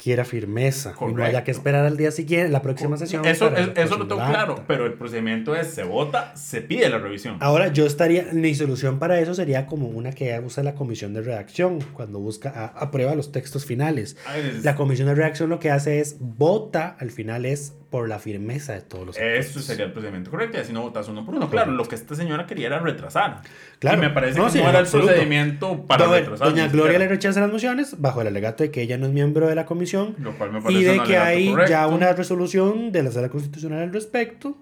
[0.00, 3.22] adquiera firmeza y no haya que esperar al día siguiente, la próxima sesión.
[3.26, 6.96] Eso, es- eso lo tengo claro, pero el procedimiento es, se vota, se pide la
[6.98, 7.36] revisión.
[7.40, 11.20] Ahora, yo estaría, mi solución para eso sería como una que usa la comisión de
[11.20, 14.16] redacción, cuando busca, a- aprueba los textos finales.
[14.26, 18.08] Ay, es- La comisión de redacción lo que hace es vota, al final es por
[18.08, 19.64] la firmeza de todos los Eso acuerdos.
[19.64, 21.50] sería el procedimiento correcto y así no votas uno por uno.
[21.50, 23.42] Claro, lo que esta señora quería era retrasar.
[23.80, 23.98] Claro.
[23.98, 25.08] Y me parece No, que sí, no era el absoluto.
[25.08, 26.48] procedimiento para Doña- retrasar.
[26.50, 29.48] Doña Gloria le rechaza las mociones bajo el alegato de que ella no es miembro
[29.48, 31.70] de la comisión Lo cual me parece y de que hay correcto.
[31.70, 34.56] ya una resolución de la sala constitucional al respecto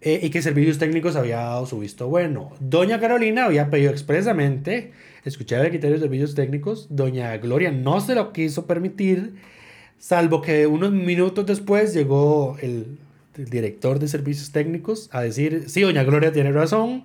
[0.00, 2.52] eh, y que servicios técnicos había dado su visto bueno.
[2.60, 4.92] Doña Carolina había pedido expresamente
[5.24, 6.86] escuchar el criterio de servicios técnicos.
[6.90, 9.34] Doña Gloria no se lo quiso permitir,
[9.98, 12.98] salvo que unos minutos después llegó el,
[13.36, 17.04] el director de servicios técnicos a decir, sí, doña Gloria tiene razón.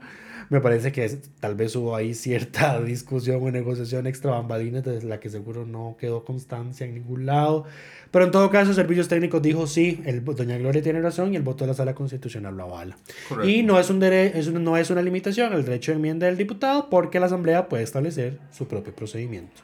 [0.49, 5.01] Me parece que es- tal vez hubo ahí cierta discusión o negociación extra bambalinas de
[5.01, 7.65] la que seguro no quedó constancia en ningún lado.
[8.11, 11.41] Pero en todo caso, Servicios Técnicos dijo sí, el, Doña Gloria tiene razón y el
[11.41, 12.95] voto de la Sala Constitucional lo avala.
[13.27, 13.49] Correcto.
[13.49, 16.27] Y no es, un dere- es un- no es una limitación al derecho de enmienda
[16.27, 19.61] del diputado porque la Asamblea puede establecer su propio procedimiento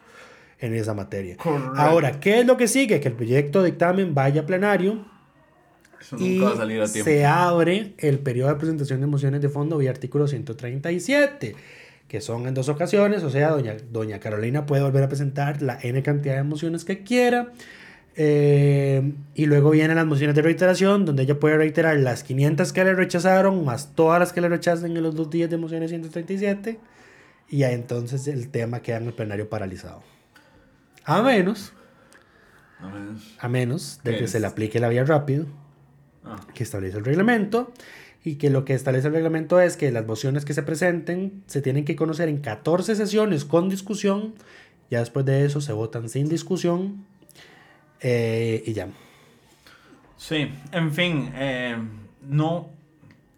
[0.59, 1.37] en esa materia.
[1.37, 1.73] Correcto.
[1.75, 2.99] Ahora, ¿qué es lo que sigue?
[2.99, 5.05] Que el proyecto de dictamen vaya a plenario
[6.01, 7.09] Eso y nunca va a salir a tiempo.
[7.09, 11.55] se abre el periodo de presentación de mociones de fondo vía artículo 137,
[12.07, 15.77] que son en dos ocasiones, o sea, doña, doña Carolina puede volver a presentar la
[15.81, 17.51] N cantidad de mociones que quiera.
[18.21, 22.83] eh, y luego vienen las mociones de reiteración, donde ella puede reiterar las 500 que
[22.83, 26.79] le rechazaron, más todas las que le rechacen en los dos días de mociones 137.
[27.49, 30.01] Y ahí entonces el tema queda en el plenario paralizado.
[31.09, 31.73] A menos,
[32.81, 33.35] No menos.
[33.39, 34.31] a menos de ¿Qué que es?
[34.31, 35.45] se le aplique la vía rápido
[36.25, 37.71] Ah, que establece el reglamento
[38.23, 41.61] y que lo que establece el reglamento es que las mociones que se presenten se
[41.61, 44.35] tienen que conocer en 14 sesiones con discusión,
[44.91, 47.05] ya después de eso se votan sin discusión
[48.01, 48.87] eh, y ya.
[50.17, 51.77] Sí, en fin, eh,
[52.27, 52.69] no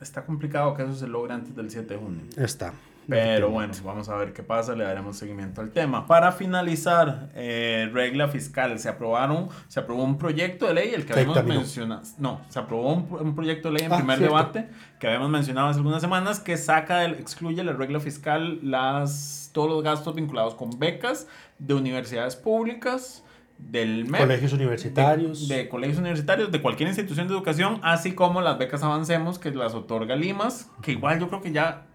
[0.01, 2.21] está complicado que eso se logre antes del 7 de junio.
[2.37, 2.73] Está.
[3.07, 6.07] Pero bueno, vamos a ver qué pasa, le daremos seguimiento al tema.
[6.07, 11.13] Para finalizar, eh, regla fiscal, se aprobaron, se aprobó un proyecto de ley, el que
[11.13, 14.35] habíamos mencionado, no, se aprobó un, un proyecto de ley en Ah, primer cierto.
[14.35, 19.49] debate, que habíamos mencionado hace algunas semanas, que saca, del, excluye la regla fiscal las,
[19.51, 21.27] todos los gastos vinculados con becas
[21.59, 23.23] de universidades públicas,
[23.57, 25.47] del MEP, Colegios universitarios.
[25.47, 29.51] de, de colegios universitarios, de cualquier institución de educación, así como las becas Avancemos, que
[29.51, 31.85] las otorga Limas, que igual yo creo que ya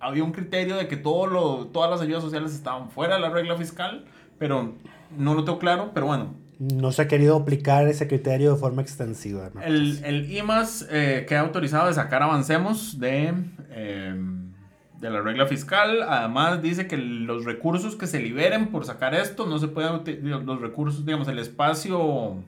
[0.00, 3.30] había un criterio de que todo lo, todas las ayudas sociales estaban fuera de la
[3.30, 4.04] regla fiscal,
[4.38, 4.74] pero
[5.16, 6.34] no lo tengo claro, pero bueno.
[6.58, 9.50] No se ha querido aplicar ese criterio de forma extensiva.
[9.52, 9.60] ¿no?
[9.60, 13.34] El, el IMAS eh, queda autorizado de sacar Avancemos de,
[13.70, 14.14] eh,
[14.98, 16.02] de la regla fiscal.
[16.02, 20.42] Además dice que los recursos que se liberen por sacar esto no se pueden utilizar,
[20.42, 22.42] los recursos, digamos, el espacio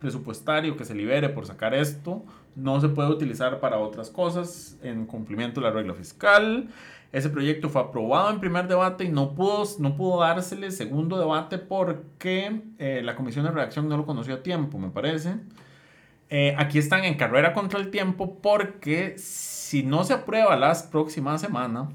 [0.00, 2.24] presupuestario que se libere por sacar esto
[2.56, 6.68] no se puede utilizar para otras cosas en cumplimiento de la regla fiscal.
[7.12, 11.58] Ese proyecto fue aprobado en primer debate y no pudo, no pudo dársele segundo debate
[11.58, 15.36] porque eh, la comisión de redacción no lo conoció a tiempo, me parece.
[16.28, 21.38] Eh, aquí están en carrera contra el tiempo porque si no se aprueba la próxima
[21.38, 21.90] semana,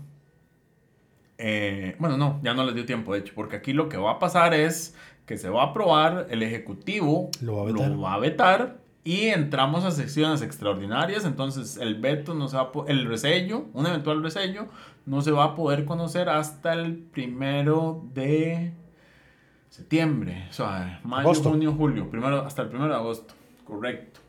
[1.38, 4.12] eh, bueno, no, ya no les dio tiempo, de hecho, porque aquí lo que va
[4.12, 4.96] a pasar es
[5.26, 8.04] que se va a aprobar, el Ejecutivo Lo va a vetar.
[8.04, 8.78] va a vetar
[9.10, 13.88] y entramos a sesiones extraordinarias, entonces el veto no se va a el resello, un
[13.88, 14.68] eventual resello,
[15.08, 18.72] no se va a poder conocer hasta el primero de
[19.72, 21.50] septiembre, o sea, mayo, Agosto.
[21.50, 23.34] junio, julio, primero, hasta el primero de agosto,
[23.66, 24.20] correcto.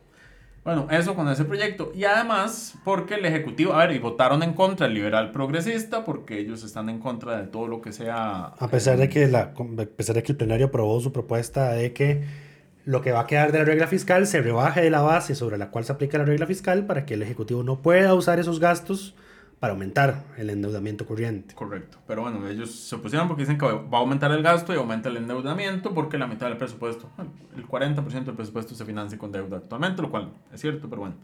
[0.63, 1.91] Bueno, eso con ese proyecto.
[1.95, 6.39] Y además, porque el Ejecutivo, a ver, y votaron en contra el liberal progresista, porque
[6.39, 8.53] ellos están en contra de todo lo que sea...
[8.57, 11.93] A pesar de que la, a pesar de que el plenario aprobó su propuesta de
[11.93, 12.50] que
[12.85, 15.57] lo que va a quedar de la regla fiscal se rebaje de la base sobre
[15.57, 18.59] la cual se aplica la regla fiscal para que el Ejecutivo no pueda usar esos
[18.59, 19.15] gastos
[19.59, 21.53] para aumentar el endeudamiento corriente.
[21.53, 21.99] Correcto.
[22.07, 25.09] Pero bueno, ellos se opusieron porque dicen que va a aumentar el gasto y aumenta
[25.09, 27.07] el endeudamiento porque la mitad del presupuesto,
[27.55, 31.15] el 40% del presupuesto se financia con deuda actualmente, lo cual es cierto, pero bueno.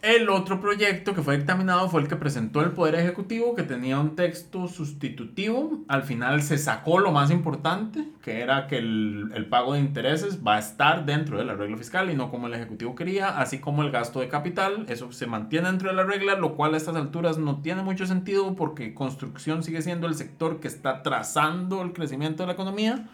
[0.00, 3.98] El otro proyecto que fue dictaminado fue el que presentó el Poder Ejecutivo, que tenía
[3.98, 5.80] un texto sustitutivo.
[5.88, 10.38] Al final se sacó lo más importante, que era que el, el pago de intereses
[10.46, 13.58] va a estar dentro de la regla fiscal y no como el Ejecutivo quería, así
[13.58, 14.86] como el gasto de capital.
[14.88, 18.06] Eso se mantiene dentro de la regla, lo cual a estas alturas no tiene mucho
[18.06, 23.08] sentido porque construcción sigue siendo el sector que está trazando el crecimiento de la economía.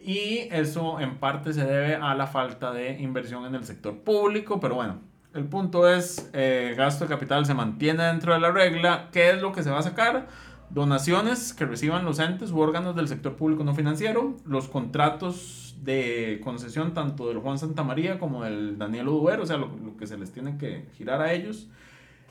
[0.00, 4.58] Y eso en parte se debe a la falta de inversión en el sector público,
[4.58, 9.08] pero bueno, el punto es, eh, gasto de capital se mantiene dentro de la regla.
[9.12, 10.28] ¿Qué es lo que se va a sacar?
[10.70, 16.40] Donaciones que reciban los entes u órganos del sector público no financiero, los contratos de
[16.42, 20.16] concesión tanto del Juan Santa María como del Daniel Uduero, o sea, lo, que se
[20.16, 21.68] les tiene que girar a ellos.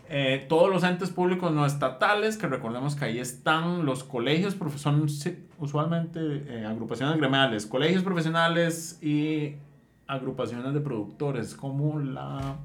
[0.09, 5.07] Eh, todos los entes públicos no estatales, que recordemos que ahí están los colegios, son
[5.59, 9.55] usualmente eh, agrupaciones gremiales, colegios profesionales y
[10.07, 12.57] agrupaciones de productores, como la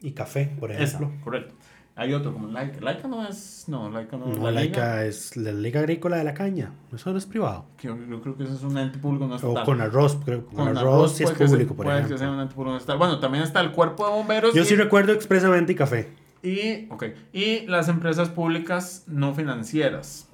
[0.00, 1.12] Y café, por esa, ejemplo.
[1.22, 1.54] correcto.
[1.96, 2.80] Hay otro como Laika.
[2.80, 3.64] Laika no es.
[3.68, 4.36] No, Laika no es.
[4.36, 6.72] No, la la Liga, ICA es la Liga Agrícola de la Caña.
[6.92, 7.66] Eso no es privado.
[7.80, 9.64] yo, yo creo que ese es un ente público no O estatal.
[9.64, 10.44] con arroz, creo.
[10.46, 12.16] Con, Con arroz, sí es público, por puede ejemplo.
[12.16, 12.98] que sea un ente público no estatal.
[12.98, 14.54] Bueno, también está el cuerpo de bomberos.
[14.54, 16.12] Yo y, sí recuerdo expresamente y café.
[16.42, 20.28] y, ok, y las empresas públicas no financieras.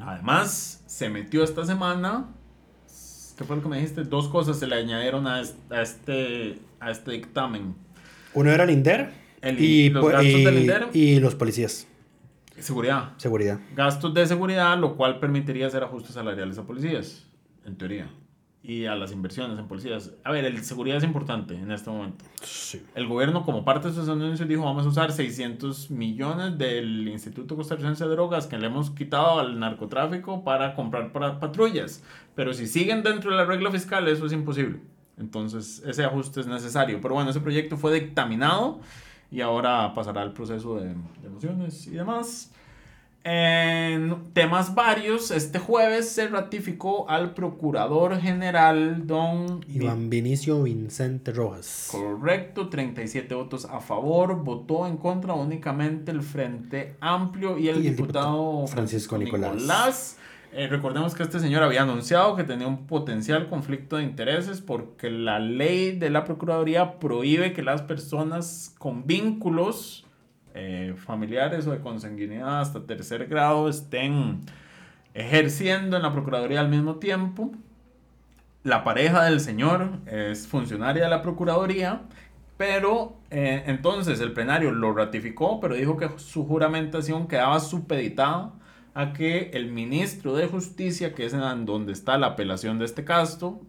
[0.00, 2.24] Además, se metió esta semana.
[3.36, 4.04] ¿Qué fue lo que me dijiste?
[4.04, 7.74] Dos cosas se le añadieron a este, a este dictamen.
[8.34, 9.10] Uno era el INDER
[9.40, 10.88] El- y, los pu- gastos y- del INDER.
[10.92, 11.86] y los policías.
[12.58, 13.12] Seguridad.
[13.16, 13.58] Seguridad.
[13.74, 17.26] Gastos de seguridad, lo cual permitiría hacer ajustes salariales a policías,
[17.64, 18.08] en teoría.
[18.66, 20.12] Y a las inversiones en policías.
[20.24, 22.24] A ver, el seguridad es importante en este momento.
[22.42, 22.80] Sí.
[22.94, 27.56] El gobierno, como parte de sus anuncios, dijo vamos a usar 600 millones del Instituto
[27.56, 32.02] Costarricense de Drogas que le hemos quitado al narcotráfico para comprar para patrullas.
[32.34, 34.78] Pero si siguen dentro de la regla fiscal, eso es imposible.
[35.18, 37.00] Entonces, ese ajuste es necesario.
[37.00, 38.80] Pero bueno, ese proyecto fue dictaminado
[39.30, 42.50] y ahora pasará el proceso de, de mociones y demás.
[43.26, 51.88] En temas varios, este jueves se ratificó al Procurador General Don Iván Vinicio Vicente Rojas.
[51.90, 57.86] Correcto, 37 votos a favor, votó en contra únicamente el Frente Amplio y el, Y
[57.86, 59.54] el diputado, Francisco Nicolás.
[59.54, 60.18] Nicolás.
[60.56, 65.10] Eh, recordemos que este señor había anunciado que tenía un potencial conflicto de intereses porque
[65.10, 70.06] la ley de la Procuraduría prohíbe que las personas con vínculos
[70.54, 74.42] eh, familiares o de consanguinidad hasta tercer grado estén
[75.12, 77.50] ejerciendo en la Procuraduría al mismo tiempo.
[78.62, 82.02] La pareja del señor es funcionaria de la Procuraduría,
[82.56, 88.52] pero eh, entonces el plenario lo ratificó, pero dijo que su juramentación quedaba supeditada
[88.94, 93.04] a que el ministro de Justicia, que es en donde está la apelación de este
[93.04, 93.60] caso,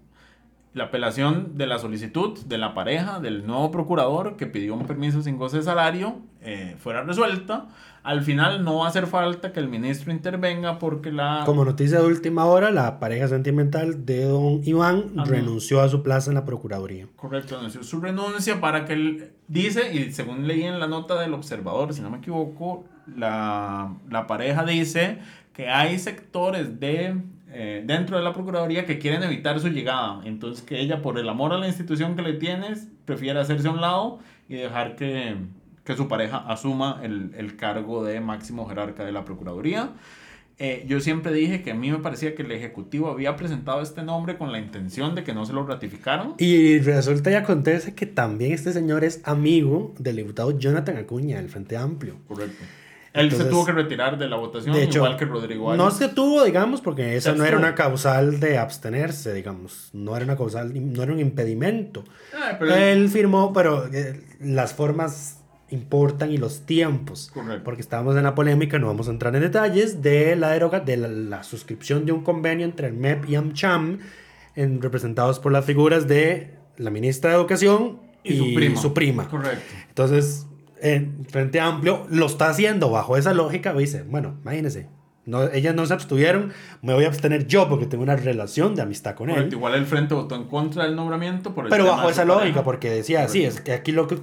[0.76, 5.22] la apelación de la solicitud de la pareja del nuevo procurador que pidió un permiso
[5.22, 7.68] sin goce de salario eh, fuera resuelta.
[8.04, 11.44] Al final no va a hacer falta que el ministro intervenga porque la...
[11.46, 15.32] Como noticia de última hora, la pareja sentimental de don Iván Ajá.
[15.32, 17.08] renunció a su plaza en la Procuraduría.
[17.16, 21.34] Correcto, anunció su renuncia para que él dice, y según leí en la nota del
[21.34, 25.20] observador, si no me equivoco, la, la pareja dice
[25.54, 27.16] que hay sectores de
[27.52, 30.22] eh, dentro de la Procuraduría que quieren evitar su llegada.
[30.26, 33.72] Entonces que ella, por el amor a la institución que le tienes, prefiere hacerse a
[33.72, 35.36] un lado y dejar que,
[35.84, 39.92] que su pareja asuma el, el cargo de máximo jerarca de la Procuraduría.
[40.58, 44.04] Eh, yo siempre dije que a mí me parecía que el Ejecutivo había presentado este
[44.04, 46.36] nombre con la intención de que no se lo ratificaran.
[46.38, 51.50] Y resulta y acontece que también este señor es amigo del diputado Jonathan Acuña, del
[51.50, 52.16] Frente Amplio.
[52.28, 52.64] Correcto.
[53.16, 55.86] Él se Entonces, tuvo que retirar de la votación, De hecho, igual que Rodrigo no
[55.86, 55.98] Arias.
[55.98, 59.90] se tuvo, digamos, porque esa Se no era una causal de abstenerse, digamos.
[59.94, 62.04] No era una causal, no era un impedimento.
[62.34, 65.40] Ah, pero Él firmó, pero eh, las formas
[65.70, 67.32] importan y los tiempos.
[67.34, 67.64] Correcto.
[67.64, 70.98] Porque estábamos en la polémica, no vamos a entrar en detalles, de la deroga, de
[70.98, 74.00] la, la suscripción de un convenio entre el MEP y AmCham,
[74.56, 78.82] en, representados por las figuras de la ministra de Educación Y y, su prima.
[78.82, 79.28] su prima.
[79.28, 79.74] Correcto.
[79.90, 80.46] Entonces,
[80.94, 83.74] en Frente Amplio lo está haciendo bajo esa lógica.
[83.74, 84.88] Dice, bueno, imagínense,
[85.26, 88.84] no, ellas no se abstuvieron, me voy a abstener yo porque tengo una relación de
[88.84, 89.36] amistad con él.
[89.36, 89.56] Correcto.
[89.56, 92.40] Igual el Frente votó en contra del nombramiento por el Pero bajo esa pareja.
[92.42, 93.58] lógica, porque decía, sí, Correcto.
[93.58, 94.20] es que aquí lo que,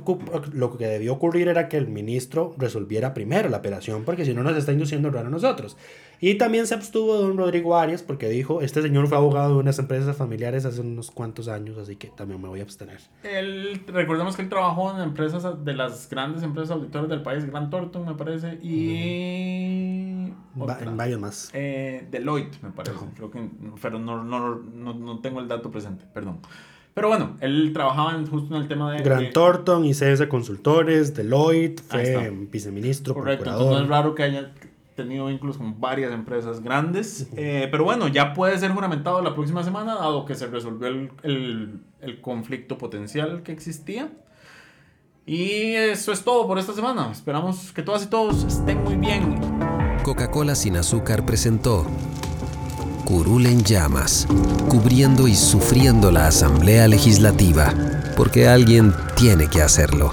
[0.53, 4.45] lo que debió ocurrir era que el ministro resolviera primero la apelación, porque si no
[4.45, 5.77] nos está induciendo error a nosotros.
[6.25, 9.77] Y también se abstuvo don Rodrigo Arias, porque dijo, este señor fue abogado de unas
[9.81, 13.01] empresas familiares hace unos cuantos años, así que también me voy a abstener.
[13.25, 17.71] Él, recordemos que él trabajó en empresas de las grandes empresas auditoras del país, Grant
[17.71, 20.31] Thornton me parece, y...
[20.61, 20.83] Va- otra.
[20.89, 21.51] en varios más.
[21.55, 22.97] Eh, Deloitte, me parece.
[23.17, 23.41] Creo que,
[23.81, 26.39] pero no, no, no, no tengo el dato presente, perdón.
[26.95, 29.03] Pero bueno, él trabajaba en- justo en el tema de...
[29.03, 33.63] Grant Thornton, ICS Consultores, Deloitte, fue viceministro, Correcto, procurador.
[33.73, 34.53] entonces no es raro que haya
[34.95, 37.29] tenido vínculos con varias empresas grandes.
[37.37, 41.11] Eh, pero bueno, ya puede ser juramentado la próxima semana, dado que se resolvió el,
[42.01, 44.11] el- conflicto potencial que existía.
[45.25, 47.11] Y eso es todo por esta semana.
[47.13, 49.39] Esperamos que todas y todos estén muy bien.
[50.05, 51.87] Coca-Cola sin azúcar presentó
[53.05, 54.27] Curul en llamas,
[54.69, 57.73] cubriendo y sufriendo la Asamblea Legislativa,
[58.17, 60.13] porque alguien tiene que hacerlo.